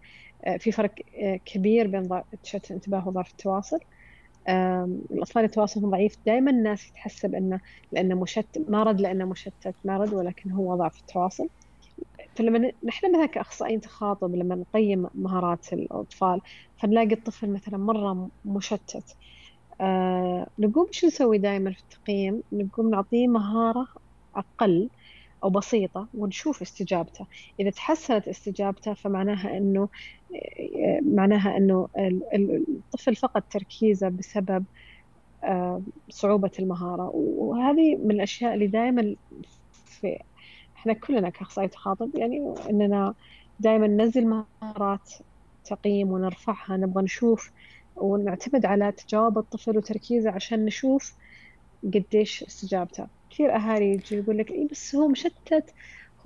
آه 0.47 0.57
في 0.57 0.73
فرق 0.73 0.95
آه 1.25 1.41
كبير 1.45 1.87
بين 1.89 2.09
تشتت 2.43 2.71
الانتباه 2.71 3.09
وضعف 3.09 3.31
التواصل. 3.31 3.79
آه 4.49 4.89
الأطفال 5.11 5.45
يتواصلهم 5.45 5.91
ضعيف. 5.91 6.17
دائما 6.27 6.51
الناس 6.51 6.93
تحسب 6.93 7.35
إنه 7.35 7.61
لأنه 7.93 8.21
مشتت 8.23 8.65
مرض 8.71 9.01
لأنه 9.01 9.27
مشتت 9.27 9.77
مرض 9.85 10.13
ولكن 10.13 10.51
هو 10.53 10.77
ضعف 10.77 10.99
التواصل. 11.01 11.49
فلما 12.39 12.73
نحن 12.85 13.13
مثلا 13.13 13.27
كأخصائيين 13.27 13.81
تخاطب 13.81 14.35
لما 14.35 14.55
نقيم 14.55 15.07
مهارات 15.15 15.73
الأطفال 15.73 16.41
فنلاقي 16.77 17.13
الطفل 17.15 17.51
مثلا 17.51 17.79
مرة 17.79 18.31
مشتت. 18.45 19.17
آه 19.81 20.47
نقوم 20.59 20.87
شو 20.91 21.07
نسوي 21.07 21.39
دائما 21.39 21.73
في 21.73 21.81
التقييم؟ 21.81 22.43
نقوم 22.53 22.91
نعطيه 22.91 23.29
مهارة 23.29 23.89
أقل 24.37 24.91
أو 25.45 25.51
بسيطة 25.51 26.09
ونشوف 26.15 26.63
استجابته. 26.63 27.27
إذا 27.61 27.71
تحسنت 27.71 28.29
استجابته 28.29 28.95
فمعناها 28.95 29.57
أنه 29.57 29.89
معناها 31.03 31.57
أنه 31.57 31.89
الطفل 32.35 33.17
فقد 33.17 33.43
تركيزه 33.43 34.09
بسبب 34.09 34.65
آه، 35.45 35.83
صعوبة 36.11 36.51
المهارة. 36.59 37.11
وهذه 37.15 37.97
من 37.97 38.11
الأشياء 38.11 38.55
اللي 38.55 38.67
دائما 38.67 39.17
في 39.85 40.19
إحنا 40.79 40.93
كلنا 40.93 41.31
كأخصائي 41.31 41.69
تخاطب 41.69 42.11
يعني 42.15 42.55
أننا 42.71 43.15
دائما 43.59 43.87
ننزل 43.87 44.27
مهارات 44.63 45.11
تقييم 45.65 46.09
ونرفعها 46.13 46.77
نبغى 46.77 47.03
نشوف 47.05 47.51
ونعتمد 47.97 48.67
على 48.67 48.93
تجاوب 48.93 49.39
الطفل 49.39 49.77
وتركيزه 49.79 50.31
عشان 50.31 50.65
نشوف 50.65 51.15
قديش 51.95 52.43
استجابته. 52.45 53.07
كثير 53.31 53.55
أهالي 53.57 53.93
يجي 53.93 54.17
يقول 54.17 54.39
لك 54.39 54.51
إيه 54.51 54.69
بس 54.69 54.95
هو 54.95 55.09
مشتت 55.09 55.75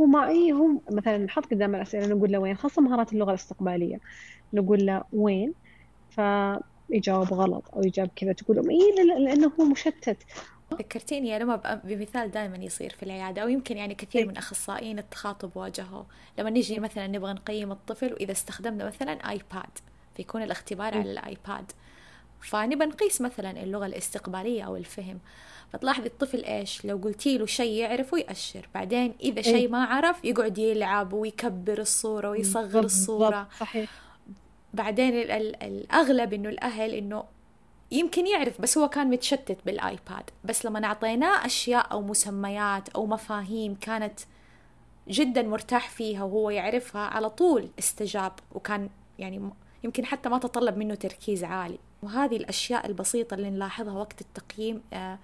هو 0.00 0.04
ما 0.06 0.28
إيه 0.28 0.52
هو 0.52 0.80
مثلا 0.90 1.18
نحط 1.18 1.44
قدام 1.47 1.75
الأسئلة 1.75 2.06
نقول 2.14 2.32
له 2.32 2.38
وين؟ 2.38 2.56
خاصة 2.56 2.82
مهارات 2.82 3.12
اللغة 3.12 3.30
الاستقبالية. 3.30 3.99
نقول 4.52 4.87
له 4.87 5.04
وين؟ 5.12 5.54
فيجاوب 6.09 7.35
غلط 7.35 7.68
أو 7.75 7.82
يجاوب 7.82 8.11
كذا 8.16 8.32
تقول 8.32 8.56
لهم 8.56 8.71
إيه؟ 8.71 9.02
لأنه 9.18 9.52
هو 9.61 9.64
مشتت. 9.64 10.23
ذكرتيني 10.76 11.38
لما 11.38 11.81
بمثال 11.85 12.31
دائما 12.31 12.57
يصير 12.57 12.91
في 12.91 13.02
العيادة 13.02 13.43
أو 13.43 13.49
يمكن 13.49 13.76
يعني 13.76 13.95
كثير 13.95 14.23
إيه. 14.23 14.29
من 14.29 14.37
أخصائيين 14.37 14.99
التخاطب 14.99 15.50
واجهوا. 15.55 16.02
لما 16.38 16.50
نجي 16.50 16.81
مثلا 16.81 17.07
نبغى 17.07 17.33
نقيم 17.33 17.73
الطفل 17.73 18.12
وإذا 18.12 18.33
استخدمنا 18.33 18.87
مثلا 18.87 19.12
آيباد 19.31 19.79
فيكون 20.17 20.43
الاختبار 20.43 20.95
على 20.95 21.12
الآيباد 21.12 21.73
فنبى 22.41 22.85
نقيس 22.85 23.21
مثلا 23.21 23.62
اللغة 23.62 23.87
الاستقبالية 23.87 24.62
أو 24.62 24.76
الفهم. 24.76 25.19
فتلاحظي 25.73 26.07
الطفل 26.07 26.45
إيش؟ 26.45 26.85
لو 26.85 26.97
قلتي 26.97 27.38
له 27.38 27.47
شيء 27.47 27.73
يعرفه 27.73 28.19
يأشر 28.19 28.69
بعدين 28.75 29.14
إيه. 29.23 29.43
شيء 29.43 29.69
ما 29.69 29.85
عرف 29.85 30.25
يقعد 30.25 30.59
يلعب 30.59 31.12
ويكبر 31.12 31.79
الصورة 31.79 32.31
ويصغر 32.31 32.85
الصورة. 32.85 33.49
صحيح. 33.61 33.91
بعدين 34.75 35.14
الأغلب 35.62 36.33
إنه 36.33 36.49
الأهل 36.49 36.95
إنه 36.95 37.25
يمكن 37.92 38.26
يعرف 38.26 38.61
بس 38.61 38.78
هو 38.78 38.88
كان 38.88 39.11
متشتت 39.11 39.58
بالآيباد. 39.66 40.30
بس 40.44 40.66
لما 40.66 40.84
أعطيناه 40.84 41.46
أشياء 41.46 41.92
أو 41.92 42.02
مسميات 42.02 42.88
أو 42.88 43.06
مفاهيم 43.06 43.75
كانت 43.75 44.20
جدا 45.08 45.42
مرتاح 45.42 45.88
فيها 45.90 46.22
وهو 46.25 46.50
يعرفها 46.50 47.00
على 47.00 47.30
طول 47.30 47.68
استجاب 47.78 48.32
وكان 48.54 48.88
يعني 49.18 49.50
يمكن 49.84 50.04
حتى 50.04 50.28
ما 50.28 50.38
تطلب 50.38 50.76
منه 50.76 50.94
تركيز 50.94 51.44
عالي. 51.44 51.78
وهذه 52.02 52.37
الأشياء 52.37 52.87
البسيطة 52.87 53.34
اللي 53.34 53.50
نلاحظها 53.50 53.92
وقت 53.99 54.20
التقييم 54.20 54.82
آه، 54.92 55.18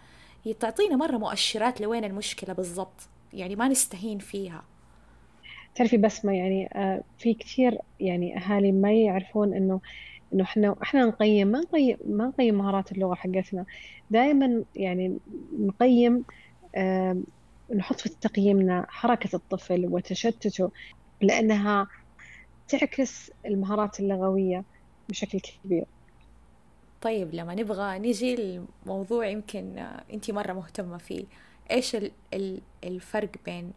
تعطينا 0.61 0.97
مرة 0.97 1.17
مؤشرات 1.17 1.81
لوين 1.81 2.05
المشكلة 2.05 2.55
بالضبط. 2.55 3.09
يعني 3.33 3.57
ما 3.57 3.69
نستهين 3.69 4.19
فيها. 4.19 4.65
تعرفي 5.75 5.97
بسمة 5.97 6.33
يعني 6.33 6.69
آه، 6.75 7.03
في 7.19 7.35
كثير 7.35 7.79
يعني 8.01 8.37
أهالي 8.37 8.73
ما 8.73 8.93
يعرفون 8.93 9.55
إنه 9.55 9.81
إنه 10.35 10.43
إحنا 10.45 10.77
إحنا 10.83 11.05
نقيم 11.05 11.49
ما 11.49 11.61
نقيم 11.61 11.97
ما 12.07 12.27
نقيم 12.27 12.55
مهارات 12.59 12.93
اللغة 12.93 13.15
حقتنا. 13.15 13.65
دائما 14.11 14.65
يعني 14.77 15.19
نقيم 15.59 16.25
نحط 17.77 18.01
في 18.01 18.09
تقييمنا 18.09 18.87
حركة 18.89 19.37
الطفل 19.37 19.87
وتشتته 19.87 20.71
لأنها 21.21 21.87
تعكس 22.69 23.31
المهارات 23.47 24.01
اللغوية 24.01 24.65
بشكل 25.09 25.41
كبير. 25.65 25.85
طيب 27.01 27.35
لما 27.35 27.55
نبغى 27.55 27.99
نجي 27.99 28.35
الموضوع 28.35 29.27
يمكن 29.27 29.79
أنت 30.13 30.31
مرة 30.31 30.53
مهتمة 30.53 30.99
فيه. 30.99 31.25
إيش 31.71 31.97
الفرق 32.85 33.31
بين 33.45 33.73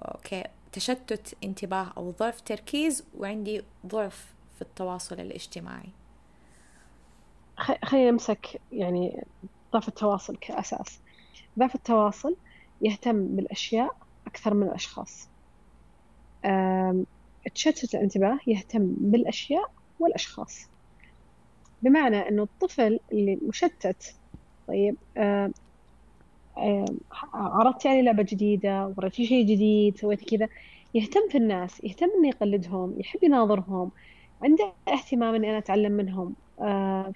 أوكي 0.00 0.44
تشتت 0.72 1.34
انتباه 1.44 1.92
أو 1.96 2.10
ضعف 2.10 2.40
تركيز 2.40 3.04
وعندي 3.18 3.62
ضعف 3.86 4.34
في 4.56 4.62
التواصل 4.62 5.20
الاجتماعي؟ 5.20 5.88
خلينا 7.84 8.10
نمسك 8.10 8.60
يعني 8.72 9.24
ضعف 9.72 9.88
التواصل 9.88 10.36
كأساس. 10.36 11.00
ضعف 11.58 11.74
التواصل 11.74 12.36
يهتم 12.82 13.26
بالأشياء 13.26 13.96
أكثر 14.26 14.54
من 14.54 14.62
الأشخاص. 14.62 15.28
تشتت 17.54 17.94
الانتباه 17.94 18.38
يهتم 18.46 18.94
بالأشياء 18.98 19.70
والأشخاص. 20.00 20.68
بمعنى 21.82 22.28
أنه 22.28 22.42
الطفل 22.42 23.00
اللي 23.12 23.38
مشتت 23.42 24.14
طيب 24.68 24.96
عرضت 27.34 27.84
يعني 27.84 28.02
لعبة 28.02 28.22
جديدة 28.22 28.94
وريتي 28.96 29.26
شيء 29.26 29.44
جديد 29.46 29.98
سويت 29.98 30.30
كذا 30.30 30.48
يهتم 30.94 31.28
في 31.30 31.38
الناس 31.38 31.84
يهتم 31.84 32.06
إنه 32.18 32.28
يقلدهم 32.28 32.94
يحب 33.00 33.24
يناظرهم 33.24 33.90
عنده 34.42 34.72
اهتمام 34.88 35.34
إني 35.34 35.50
أنا 35.50 35.58
أتعلم 35.58 35.92
منهم. 35.92 36.34
آه 36.60 37.12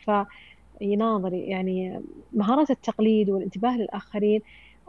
فيناظر 0.79 1.35
يعني 1.35 2.01
مهارات 2.33 2.71
التقليد 2.71 3.31
والانتباه 3.31 3.77
للآخرين 3.77 4.41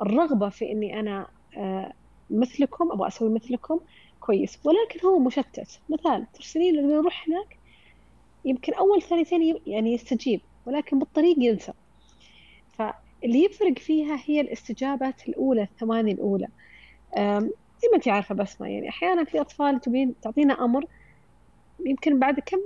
الرغبة 0.02 0.50
في 0.50 0.72
إني 0.72 1.00
أنا 1.00 1.28
آه 1.58 1.94
مثلكم 2.30 2.92
أبغى 2.92 3.08
أسوي 3.08 3.30
مثلكم 3.30 3.80
كويس 4.20 4.60
ولكن 4.66 5.08
هو 5.08 5.20
مشتت. 5.20 5.80
مثال 5.90 6.32
ترسلين 6.34 6.76
له 6.76 6.94
يروح 6.94 7.26
هناك 7.28 7.58
يمكن 8.46 8.74
أول 8.74 9.02
ثانيتين 9.02 9.56
يعني 9.68 9.94
يستجيب 9.94 10.42
ولكن 10.66 11.00
بالطريق 11.00 11.36
ينسى. 11.40 11.74
فاللي 12.78 13.44
يفرق 13.44 13.80
فيها 13.80 14.20
هي 14.26 14.42
الاستجابات 14.42 15.30
الأولى 15.30 15.62
الثواني 15.64 16.12
الأولى. 16.12 16.48
زي 17.82 17.88
ما 17.92 17.96
انت 17.96 18.08
عارفة 18.08 18.36
بسمة 18.36 18.68
يعني 18.68 18.90
أحيانا 18.90 19.24
في 19.24 19.42
أطفال 19.42 19.82
تبين 19.82 20.16
تعطينا 20.22 20.66
أمر 20.66 20.86
يمكن 21.86 22.20
بعد 22.20 22.40
كم 22.40 22.58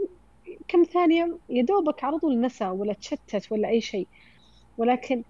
كم 0.67 0.83
ثانية 0.83 1.37
يا 1.49 1.63
دوبك 1.63 2.03
على 2.03 2.19
طول 2.19 2.41
نسى 2.41 2.65
ولا 2.65 2.93
تشتت 2.93 3.51
ولا 3.51 3.67
أي 3.69 3.81
شيء. 3.81 4.07
ولكن 4.77 5.23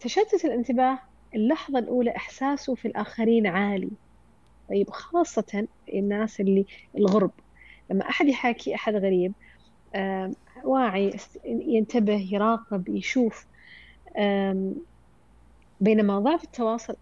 تشتت 0.00 0.44
الانتباه 0.44 0.98
اللحظة 1.34 1.78
الأولى 1.78 2.16
إحساسه 2.16 2.74
في 2.74 2.88
الآخرين 2.88 3.46
عالي. 3.46 3.90
طيب 4.68 4.90
خاصة 4.90 5.66
الناس 5.94 6.40
اللي 6.40 6.66
الغرب. 6.98 7.30
لما 7.90 8.08
أحد 8.08 8.26
يحاكي 8.26 8.74
أحد 8.74 8.94
غريب 8.94 9.32
واعي 10.64 11.16
ينتبه 11.44 12.28
يراقب 12.32 12.88
يشوف 12.88 13.46
بينما 15.80 16.18
ضعف 16.18 16.44
التواصل 16.44 16.96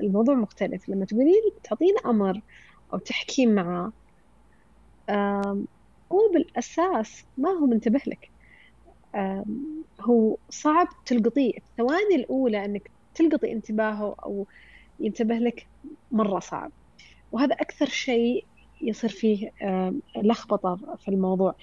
الموضوع 0.00 0.34
مختلف. 0.34 0.88
لما 0.88 1.04
تقولين 1.04 1.42
تعطينا 1.64 2.00
أمر 2.06 2.40
أو 2.92 2.98
تحكي 2.98 3.46
معه 3.46 3.92
هو 6.12 6.28
بالأساس 6.34 7.24
ما 7.36 7.50
هو 7.50 7.66
منتبه 7.66 8.00
لك. 8.06 8.30
هو 10.00 10.36
صعب 10.50 10.88
تلقطيه. 11.06 11.52
الثواني 11.58 12.14
الأولى 12.14 12.64
أنك 12.64 12.90
تلقطي 13.14 13.52
انتباهه 13.52 14.16
أو 14.24 14.46
ينتبه 15.00 15.34
لك 15.34 15.68
مرة 16.10 16.38
صعب. 16.38 16.72
وهذا 17.32 17.54
أكثر 17.54 17.86
شيء 17.86 18.46
يصير 18.82 19.10
فيه 19.10 19.50
لخبطة 20.16 20.96
في 20.98 21.08
الموضوع. 21.08 21.54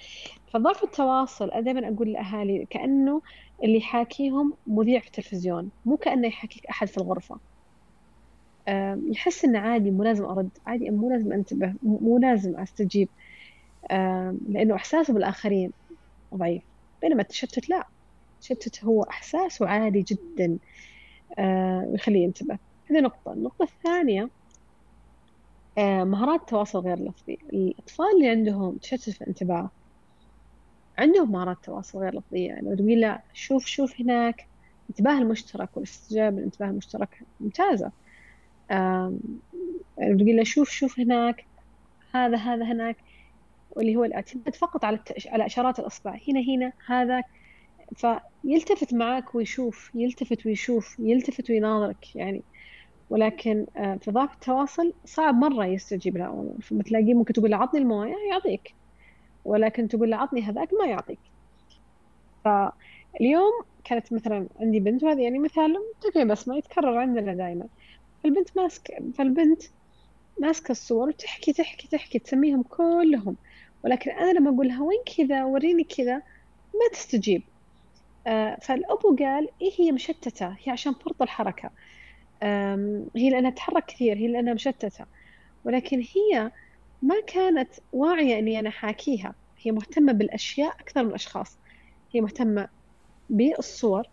فضعف 0.53 0.83
التواصل 0.83 1.51
أنا 1.51 1.61
دائما 1.61 1.95
أقول 1.95 2.07
للأهالي 2.07 2.65
كأنه 2.69 3.21
اللي 3.63 3.77
يحاكيهم 3.77 4.53
مذيع 4.67 4.99
في 4.99 5.07
التلفزيون 5.07 5.71
مو 5.85 5.97
كأنه 5.97 6.27
يحاكيك 6.27 6.65
أحد 6.65 6.87
في 6.87 6.97
الغرفة. 6.97 7.39
يحس 9.11 9.45
إنه 9.45 9.59
عادي 9.59 9.91
مو 9.91 10.03
لازم 10.03 10.25
أرد. 10.25 10.49
عادي 10.65 10.89
مو 10.89 11.09
لازم 11.09 11.33
أنتبه 11.33 11.75
مو 11.81 12.17
لازم 12.17 12.59
أستجيب. 12.59 13.09
لأنه 14.49 14.75
إحساسه 14.75 15.13
بالآخرين 15.13 15.71
ضعيف. 16.35 16.63
بينما 17.01 17.21
التشتت 17.21 17.69
لا. 17.69 17.87
التشتت 18.35 18.85
هو 18.85 19.03
إحساس 19.03 19.61
عالي 19.61 20.01
جدا 20.01 20.57
ويخليه 21.87 22.23
ينتبه. 22.23 22.57
هذه 22.91 22.99
نقطة. 22.99 23.33
النقطة 23.33 23.63
الثانية 23.63 24.29
مهارات 26.03 26.39
التواصل 26.39 26.79
غير 26.79 26.99
لفظي. 26.99 27.37
الأطفال 27.53 28.05
اللي 28.15 28.29
عندهم 28.29 28.77
تشتت 28.77 29.09
في 29.09 29.21
الانتباه 29.21 29.69
عندهم 30.97 31.31
مهارات 31.31 31.57
تواصل 31.63 31.99
غير 31.99 32.15
لفظية. 32.15 32.59
لو 32.61 32.75
تقول 32.75 33.01
له 33.01 33.19
شوف 33.33 33.65
شوف 33.65 34.01
هناك 34.01 34.47
الانتباه 34.89 35.17
المشترك 35.17 35.77
والاستجابة 35.77 36.37
للانتباه 36.37 36.67
المشترك 36.67 37.23
ممتازة. 37.39 37.91
لو 38.71 40.17
تقول 40.17 40.35
له 40.37 40.43
شوف 40.43 40.69
شوف 40.69 40.99
هناك 40.99 41.45
هذا 42.15 42.37
هذا 42.37 42.65
هناك. 42.65 42.97
واللي 43.77 43.95
هو 43.95 44.03
الاعتماد 44.03 44.55
فقط 44.55 44.85
على. 44.85 44.99
على 45.27 45.45
إشارات 45.45 45.79
الأصبع. 45.79 46.17
هنا 46.27 46.39
هنا 46.39 46.73
هذاك 46.87 47.25
فيلتفت 47.95 48.93
معك 48.93 49.35
ويشوف 49.35 49.91
يلتفت 49.95 50.45
ويشوف 50.45 50.99
يلتفت 50.99 51.49
ويناظرك 51.49 52.15
يعني. 52.15 52.43
ولكن 53.09 53.65
آه، 53.77 53.95
في 53.95 54.11
ضعف 54.11 54.33
التواصل 54.33 54.93
صعب 55.05 55.35
مرة 55.35 55.65
يستجيب 55.65 56.17
له 56.17 56.55
فبتلاقيه 56.61 57.13
ممكن 57.13 57.33
تقول 57.33 57.51
له 57.51 57.57
عطني 57.57 57.79
الموية 57.81 58.15
يعطيك. 58.31 58.75
ولكن 59.45 59.87
تقول 59.87 60.09
له 60.11 60.17
عطني 60.17 60.41
هذاك 60.41 60.69
ما 60.73 60.85
يعطيك. 60.87 61.19
فاليوم 62.45 63.51
كانت 63.83 64.13
مثلا 64.13 64.47
عندي 64.59 64.79
بنت 64.79 65.03
وهذه 65.03 65.21
يعني 65.21 65.39
مثال 65.39 65.75
تقريبا 66.01 66.33
بس 66.33 66.47
ما 66.47 66.57
يتكرر 66.57 66.97
عندنا 66.97 67.33
دائما. 67.33 67.67
فالبنت 68.23 68.57
ماسكة 68.57 69.11
فالبنت 69.17 69.63
ماسكة 70.41 70.71
الصور 70.71 71.07
وتحكي 71.09 71.53
تحكي 71.53 71.87
تحكي 71.87 72.19
تسميهم 72.19 72.63
كلهم. 72.63 73.37
ولكن 73.87 74.11
أنا 74.11 74.39
لما 74.39 74.49
أقول 74.49 74.67
لها 74.67 74.81
وين 74.83 74.99
كذا 75.17 75.43
وريني 75.43 75.83
كذا 75.83 76.15
ما 76.73 76.87
تستجيب. 76.93 77.43
آه، 78.27 78.57
فالأبو 78.61 79.15
قال 79.15 79.49
إيه 79.61 79.71
هي 79.79 79.91
مشتتة؟ 79.91 80.47
هي 80.47 80.71
عشان 80.71 80.93
فرط 80.93 81.21
الحركة. 81.21 81.69
هي 83.15 83.29
لأنها 83.29 83.49
تتحرك 83.49 83.85
كثير 83.85 84.17
هي 84.17 84.27
لأنها 84.27 84.53
مشتتة. 84.53 85.05
ولكن 85.65 85.99
هي 86.15 86.51
ما 87.01 87.15
كانت 87.27 87.69
واعية 87.93 88.39
إني 88.39 88.59
أنا 88.59 88.69
حاكيها 88.69 89.35
هي 89.61 89.71
مهتمة 89.71 90.11
بالأشياء 90.11 90.69
أكثر 90.79 91.03
من 91.03 91.09
الأشخاص. 91.09 91.57
هي 92.13 92.21
مهتمة 92.21 92.67
بالصور 93.29 94.07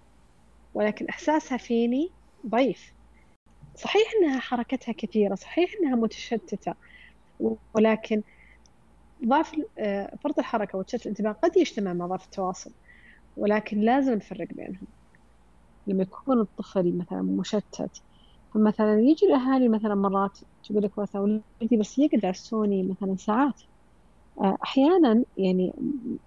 ولكن 0.75 1.09
إحساسها 1.09 1.59
فيني 1.59 2.11
ضعيف. 2.47 2.93
صحيح 3.77 4.09
أنها 4.21 4.41
حركتها 4.41 4.93
كثيرة 4.93 5.35
صحيح 5.35 5.71
أنها 5.81 5.97
متشتتة 5.97 6.75
ولكن 7.75 8.23
ضعف 9.27 9.53
آه، 9.79 10.17
فرط 10.25 10.39
الحركة 10.39 10.79
وتشتت 10.79 11.03
الانتباه 11.07 11.33
قد 11.33 11.57
يجتمع 11.57 11.93
مع 11.93 12.07
ضعف 12.07 12.25
التواصل 12.25 12.75
ولكن 13.37 13.81
لازم 13.81 14.13
نفرق 14.15 14.49
بينهم. 14.55 14.87
لما 15.87 16.03
يكون 16.03 16.41
الطفل 16.41 16.99
مثلا 16.99 17.23
مشتت 17.23 18.03
فمثلا 18.55 19.01
يجي 19.01 19.27
الأهالي 19.27 19.69
مثلا 19.69 19.95
مرات 19.95 20.39
تقول 20.65 20.83
لك 20.83 20.99
مثلا 20.99 21.21
ولدي 21.61 21.77
بس 21.81 21.99
يقعد 21.99 22.25
على 22.25 22.31
السوني 22.33 22.83
مثلا 22.83 23.17
ساعات. 23.17 23.63
آه، 24.41 24.59
أحيانا 24.65 25.25
يعني 25.37 25.73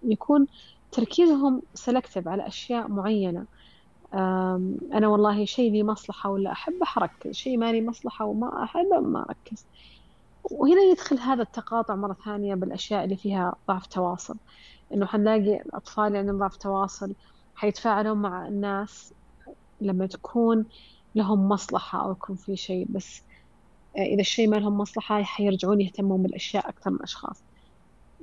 يكون 0.04 0.48
تركيزهم 0.92 1.62
سلكتيف 1.76 2.28
على 2.28 2.48
أشياء 2.48 2.90
معينة. 2.90 3.48
أنا 4.94 5.08
والله 5.08 5.46
شيء 5.46 5.72
لي 5.72 5.84
مصلحة 5.84 6.30
ولا 6.30 6.52
أحب 6.52 6.74
أركز 6.98 7.32
شيء 7.32 7.58
ما 7.58 7.72
لي 7.72 7.82
مصلحة 7.88 8.26
وما 8.26 8.64
أحب 8.64 8.86
ما 9.04 9.26
أركز. 9.30 9.68
وهنا 10.52 10.82
يدخل 10.82 11.20
هذا 11.20 11.42
التقاطع 11.42 11.96
مرة 11.96 12.18
ثانية 12.26 12.56
بالأشياء 12.56 13.04
اللي 13.04 13.18
فيها 13.18 13.56
ضعف 13.68 13.88
تواصل. 13.88 14.38
إنه 14.94 15.06
حنلاقي 15.06 15.64
أطفال 15.74 16.16
عندهم 16.16 16.38
ضعف 16.38 16.58
تواصل 16.58 17.16
حيتفاعلوا 17.56 18.16
مع 18.16 18.48
الناس 18.48 19.14
لما 19.82 20.08
تكون 20.08 20.66
لهم 21.16 21.50
مصلحة 21.50 22.02
أو 22.06 22.12
يكون 22.12 22.36
في 22.36 22.56
شيء 22.56 22.86
بس 22.90 23.24
إذا 23.98 24.22
الشيء 24.22 24.50
ما 24.50 24.56
لهم 24.56 24.78
مصلحة 24.78 25.24
حيرجعون 25.24 25.82
يهتمون 25.82 26.24
بالأشياء 26.24 26.70
أكثر 26.70 26.90
من 26.90 26.96
الأشخاص. 26.98 27.44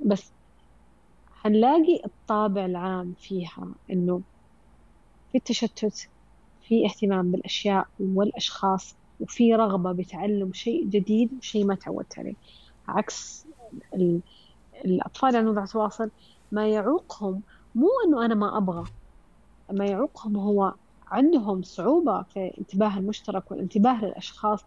بس 0.06 0.32
حنلاقي 1.32 2.00
الطابع 2.04 2.64
العام 2.64 3.14
فيها 3.18 3.74
إنه 3.90 4.22
في 5.32 5.38
التشتت 5.38 6.10
في 6.62 6.87
اهتمام 6.87 7.30
بالأشياء 7.30 7.87
والأشخاص 8.00 8.96
وفي 9.24 9.54
رغبة 9.54 9.92
بتعلم 9.92 10.52
شيء 10.52 10.87
جديد 10.87 11.30
وشيء 11.38 11.64
ما 11.64 11.74
تعودت 11.74 12.18
عليه. 12.18 12.34
عكس 12.88 13.46
الأطفال 14.84 15.37
اللي 15.37 15.50
ضعف 15.50 15.72
تواصل 15.72 16.10
ما 16.52 16.68
يعوقهم 16.68 17.42
مو 17.74 17.88
إنه 18.06 18.24
أنا 18.24 18.34
ما 18.34 18.58
أبغى 18.58 18.84
ما 19.72 19.87
يعوقهم 19.87 20.37
هو 20.37 20.74
عندهم 21.10 21.62
صعوبة 21.62 22.22
في 22.22 22.46
الانتباه 22.46 22.98
المشترك 22.98 23.50
والانتباه 23.50 24.04
للأشخاص 24.04 24.60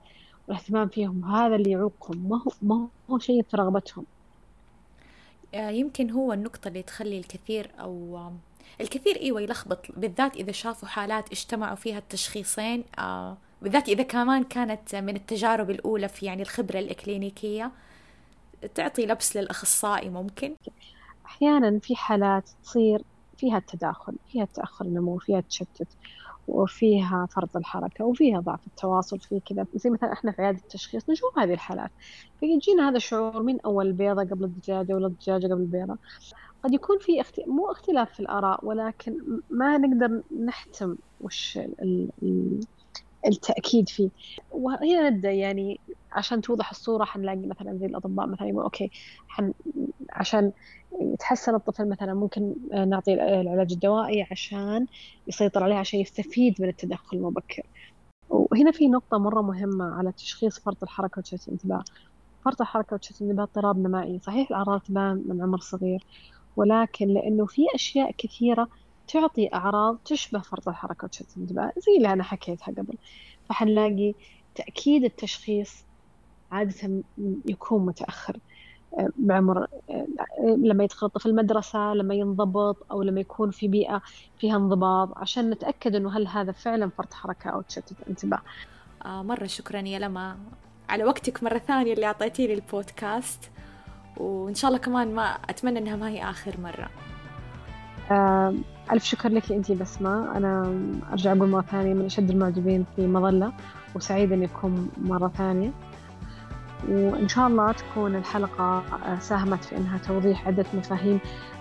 والاهتمام 0.47 0.87
فيهم 0.87 1.25
هذا 1.25 1.55
اللي 1.55 1.71
يعوقهم 1.71 2.29
ما 2.29 2.37
هو 2.37 2.51
ما 2.61 2.87
هو 3.09 3.19
شيء 3.19 3.43
في 3.43 3.57
رغبتهم. 3.57 4.05
آه، 5.53 5.69
يمكن 5.69 6.11
هو 6.11 6.33
النقطة 6.33 6.67
اللي 6.67 6.83
تخلي 6.83 7.17
الكثير 7.17 7.71
أو 7.79 8.19
الكثير 8.81 9.21
إيوه 9.21 9.41
يلخبط 9.41 9.85
بالذات 9.97 10.35
إذا 10.35 10.51
شافوا 10.51 10.87
حالات 10.87 11.31
اجتمعوا 11.31 11.75
فيها 11.75 11.97
التشخيصين 11.97 12.83
آه 12.99 13.37
بالذات 13.61 13.89
إذا 13.89 14.03
كمان 14.03 14.43
كانت 14.43 14.95
من 14.95 15.15
التجارب 15.15 15.69
الأولى 15.69 16.07
في 16.07 16.25
يعني 16.25 16.41
الخبرة 16.41 16.79
الإكلينيكية 16.79 17.71
تعطي 18.75 19.05
لبس 19.05 19.37
للأخصائي 19.37 20.09
ممكن؟ 20.09 20.55
أحيانا 21.25 21.79
في 21.79 21.95
حالات 21.95 22.49
تصير 22.63 23.01
فيها 23.37 23.57
التداخل 23.57 24.15
فيها 24.31 24.45
تاخر 24.45 24.85
النمو 24.85 25.17
فيها 25.17 25.41
تشتت 25.41 25.87
وفيها 26.47 27.27
فرط 27.31 27.57
الحركة 27.57 28.05
وفيها 28.05 28.39
ضعف 28.39 28.67
التواصل 28.67 29.19
في 29.19 29.39
كذا. 29.39 29.65
زي 29.75 29.89
مثلا 29.89 30.13
إحنا 30.13 30.31
في 30.31 30.41
عيادة 30.41 30.59
التشخيص 30.59 31.09
نشوف 31.09 31.39
هذه 31.39 31.53
الحالات. 31.53 31.91
فيجينا 32.39 32.89
هذا 32.89 32.97
الشعور 32.97 33.43
من 33.43 33.61
أول 33.61 33.91
بيضة 33.93 34.23
قبل 34.23 34.43
الدجاجة 34.43 34.93
ولا 34.93 35.07
الدجاجة 35.07 35.45
قبل 35.45 35.61
البيضة. 35.61 35.97
قد 36.63 36.73
يكون 36.73 36.99
في 36.99 37.21
اخت... 37.21 37.39
مو 37.47 37.71
اختلاف 37.71 38.13
في 38.13 38.19
الآراء 38.19 38.65
ولكن 38.65 39.41
ما 39.49 39.77
نقدر 39.77 40.21
نحتم 40.45 40.95
وش 41.21 41.57
ال... 41.57 42.09
ال... 42.23 42.59
التأكيد 43.25 43.89
فيه. 43.89 44.09
وهنا 44.51 45.09
نبدأ 45.09 45.31
يعني 45.31 45.81
عشان 46.11 46.41
توضح 46.41 46.69
الصورة 46.69 47.05
حنلاقي 47.05 47.37
مثلا 47.47 47.77
زي 47.77 47.85
الأطباء 47.85 48.27
مثلا 48.27 48.47
يقول 48.47 48.63
أوكي 48.63 48.91
حن 49.27 49.53
عشان 50.13 50.51
يتحسن 51.01 51.55
الطفل 51.55 51.89
مثلا 51.89 52.13
ممكن 52.13 52.55
نعطي 52.89 53.13
العلاج 53.13 53.71
الدوائي 53.73 54.27
عشان 54.31 54.87
يسيطر 55.27 55.63
عليه 55.63 55.75
عشان 55.75 55.99
يستفيد 55.99 56.55
من 56.61 56.69
التدخل 56.69 57.17
المبكر. 57.17 57.63
وهنا 58.29 58.71
في 58.71 58.87
نقطة 58.87 59.17
مرة 59.17 59.41
مهمة 59.41 59.85
على 59.85 60.11
تشخيص 60.11 60.59
فرط 60.59 60.83
الحركة 60.83 61.19
وتشتت 61.19 61.47
الانتباه. 61.47 61.83
فرط 62.45 62.61
الحركة 62.61 62.93
وتشتت 62.95 63.21
الانتباه 63.21 63.43
اضطراب 63.43 63.77
نمائي. 63.79 64.19
صحيح 64.19 64.49
الأعراض 64.51 64.81
تبان 64.81 65.23
من 65.27 65.41
عمر 65.43 65.59
صغير 65.59 66.05
ولكن 66.55 67.07
لأنه 67.07 67.45
في 67.45 67.61
أشياء 67.75 68.11
كثيرة 68.17 68.67
تعطي 69.07 69.49
أعراض 69.53 69.97
تشبه 70.05 70.39
فرط 70.39 70.67
الحركة 70.69 71.05
وتشتت 71.05 71.37
الانتباه 71.37 71.71
زي 71.77 71.97
اللي 71.97 72.13
أنا 72.13 72.23
حكيتها 72.23 72.71
قبل. 72.71 72.93
فحنلاقي 73.49 74.13
تأكيد 74.55 75.03
التشخيص 75.03 75.83
عادة 76.51 77.03
يكون 77.45 77.85
متأخر. 77.85 78.37
آه، 78.99 79.09
بعمر 79.17 79.67
آه، 79.89 80.07
لما 80.39 80.83
يدخل 80.83 81.07
الطفل 81.07 81.29
المدرسة 81.29 81.93
لما 81.93 82.15
ينضبط 82.15 82.77
أو 82.91 83.03
لما 83.03 83.19
يكون 83.19 83.51
في 83.51 83.67
بيئة 83.67 84.01
فيها 84.39 84.55
انضباط 84.55 85.17
عشان 85.17 85.49
نتأكد 85.49 85.95
أنه 85.95 86.17
هل 86.17 86.27
هذا 86.27 86.51
فعلا 86.51 86.89
فرط 86.89 87.13
حركة 87.13 87.49
أو 87.49 87.61
تشتت 87.61 87.95
انتباه 88.09 88.41
آه 89.05 89.21
مرة 89.23 89.45
شكرا 89.45 89.79
يا 89.79 89.99
لما. 89.99 90.37
على 90.89 91.03
وقتك 91.03 91.43
مرة 91.43 91.57
ثانية 91.57 91.93
اللي 91.93 92.05
أعطيتي 92.05 92.47
لي 92.47 92.53
البودكاست. 92.53 93.51
وإن 94.17 94.55
شاء 94.55 94.69
الله 94.69 94.79
كمان 94.81 95.15
ما 95.15 95.23
أتمنى 95.25 95.79
إنها 95.79 95.95
ما 95.95 96.09
هي 96.09 96.29
آخر 96.29 96.55
مرة. 96.61 96.89
آه 98.11 98.55
ألف 98.91 99.03
شكر 99.03 99.29
لك 99.29 99.51
أنت 99.51 99.71
بسمة. 99.71 100.37
أنا 100.37 100.73
أرجع 101.11 101.31
أقول 101.33 101.49
مرة 101.49 101.61
ثانية 101.61 101.93
من 101.93 102.05
أشد 102.05 102.29
المعجبين 102.29 102.85
في 102.95 103.07
مظلة 103.07 103.53
وسعيدة 103.95 104.35
أني 104.35 104.45
أكون 104.45 104.89
مرة 104.97 105.27
ثانية. 105.37 105.71
وإن 106.89 107.27
شاء 107.27 107.47
الله 107.47 107.71
تكون 107.71 108.15
الحلقة 108.15 108.83
آه، 109.05 109.19
ساهمت 109.19 109.63
في 109.63 109.77
أنها 109.77 109.97
توضيح 109.97 110.47
عدة 110.47 110.65
مفاهيم 110.73 111.19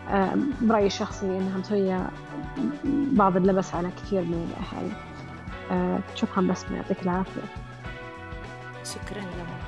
آه، 0.09 0.35
برأيي 0.63 0.87
الشخصي 0.87 1.27
أنها 1.27 1.59
مسوية 1.59 2.11
بعض 3.13 3.37
اللبس 3.37 3.75
على 3.75 3.91
كثير 3.91 4.23
من 4.23 4.51
الأهالي 4.51 4.93
آه، 5.71 6.01
شكرا 6.15 6.43
بسمة 6.43 6.77
يعطيك 6.77 7.03
العافية. 7.03 7.43
شكرا 8.85 9.21
لك. 9.21 9.66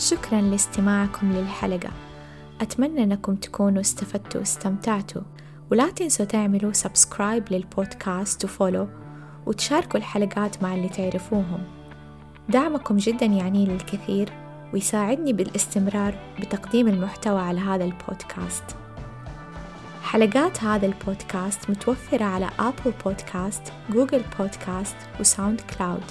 شكرا 0.00 0.40
لاستماعكم 0.40 1.32
للحلقة. 1.32 1.90
أتمنى 2.60 3.02
أنكم 3.02 3.34
تكونوا 3.34 3.80
استفدتوا 3.80 4.40
واستمتعتوا. 4.40 5.22
ولا 5.70 5.90
تنسوا 5.90 6.24
تعملوا 6.24 6.72
subscribe 6.72 7.44
للبودكاست 7.50 8.44
و 8.44 8.50
follow 8.50 8.88
وتشاركوا 9.46 9.98
الحلقات 10.00 10.62
مع 10.62 10.74
اللي 10.74 10.88
تعرفوهم. 10.88 11.64
دعمكم 12.48 12.96
جدا 12.96 13.26
يعني 13.26 13.66
لي 13.66 13.74
الكثير 13.74 14.32
ويساعدني 14.74 15.32
بالاستمرار 15.32 16.14
بتقديم 16.40 16.88
المحتوى 16.88 17.40
على 17.40 17.60
هذا 17.60 17.84
البودكاست. 17.84 18.64
حلقات 20.02 20.64
هذا 20.64 20.86
البودكاست 20.86 21.70
متوفرة 21.70 22.24
على 22.24 22.50
Apple 22.58 22.92
Podcast، 23.04 23.62
Google 23.90 24.22
Podcast 24.38 24.96
و 25.20 25.60
SoundCloud 25.60 26.04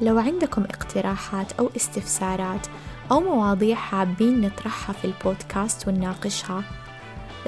لو 0.00 0.18
عندكم 0.18 0.62
اقتراحات 0.62 1.52
أو 1.52 1.70
استفسارات 1.76 2.66
أو 3.10 3.20
مواضيع 3.20 3.76
حابين 3.76 4.40
نطرحها 4.40 4.92
في 4.92 5.04
البودكاست 5.04 5.88
ونناقشها. 5.88 6.62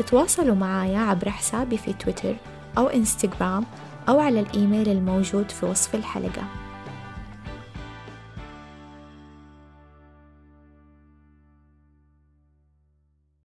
تواصلوا 0.07 0.55
معايا 0.55 0.99
عبر 0.99 1.31
حسابي 1.31 1.79
في 1.79 1.93
تويتر 1.93 2.35
أو 2.79 2.87
إنستغرام 2.87 3.65
أو 4.09 4.21
على 4.21 4.41
الإيميل 4.41 4.89
الموجود 4.89 5.51
في 5.51 5.67
وصف 5.67 5.95
الحلقة. 5.95 6.43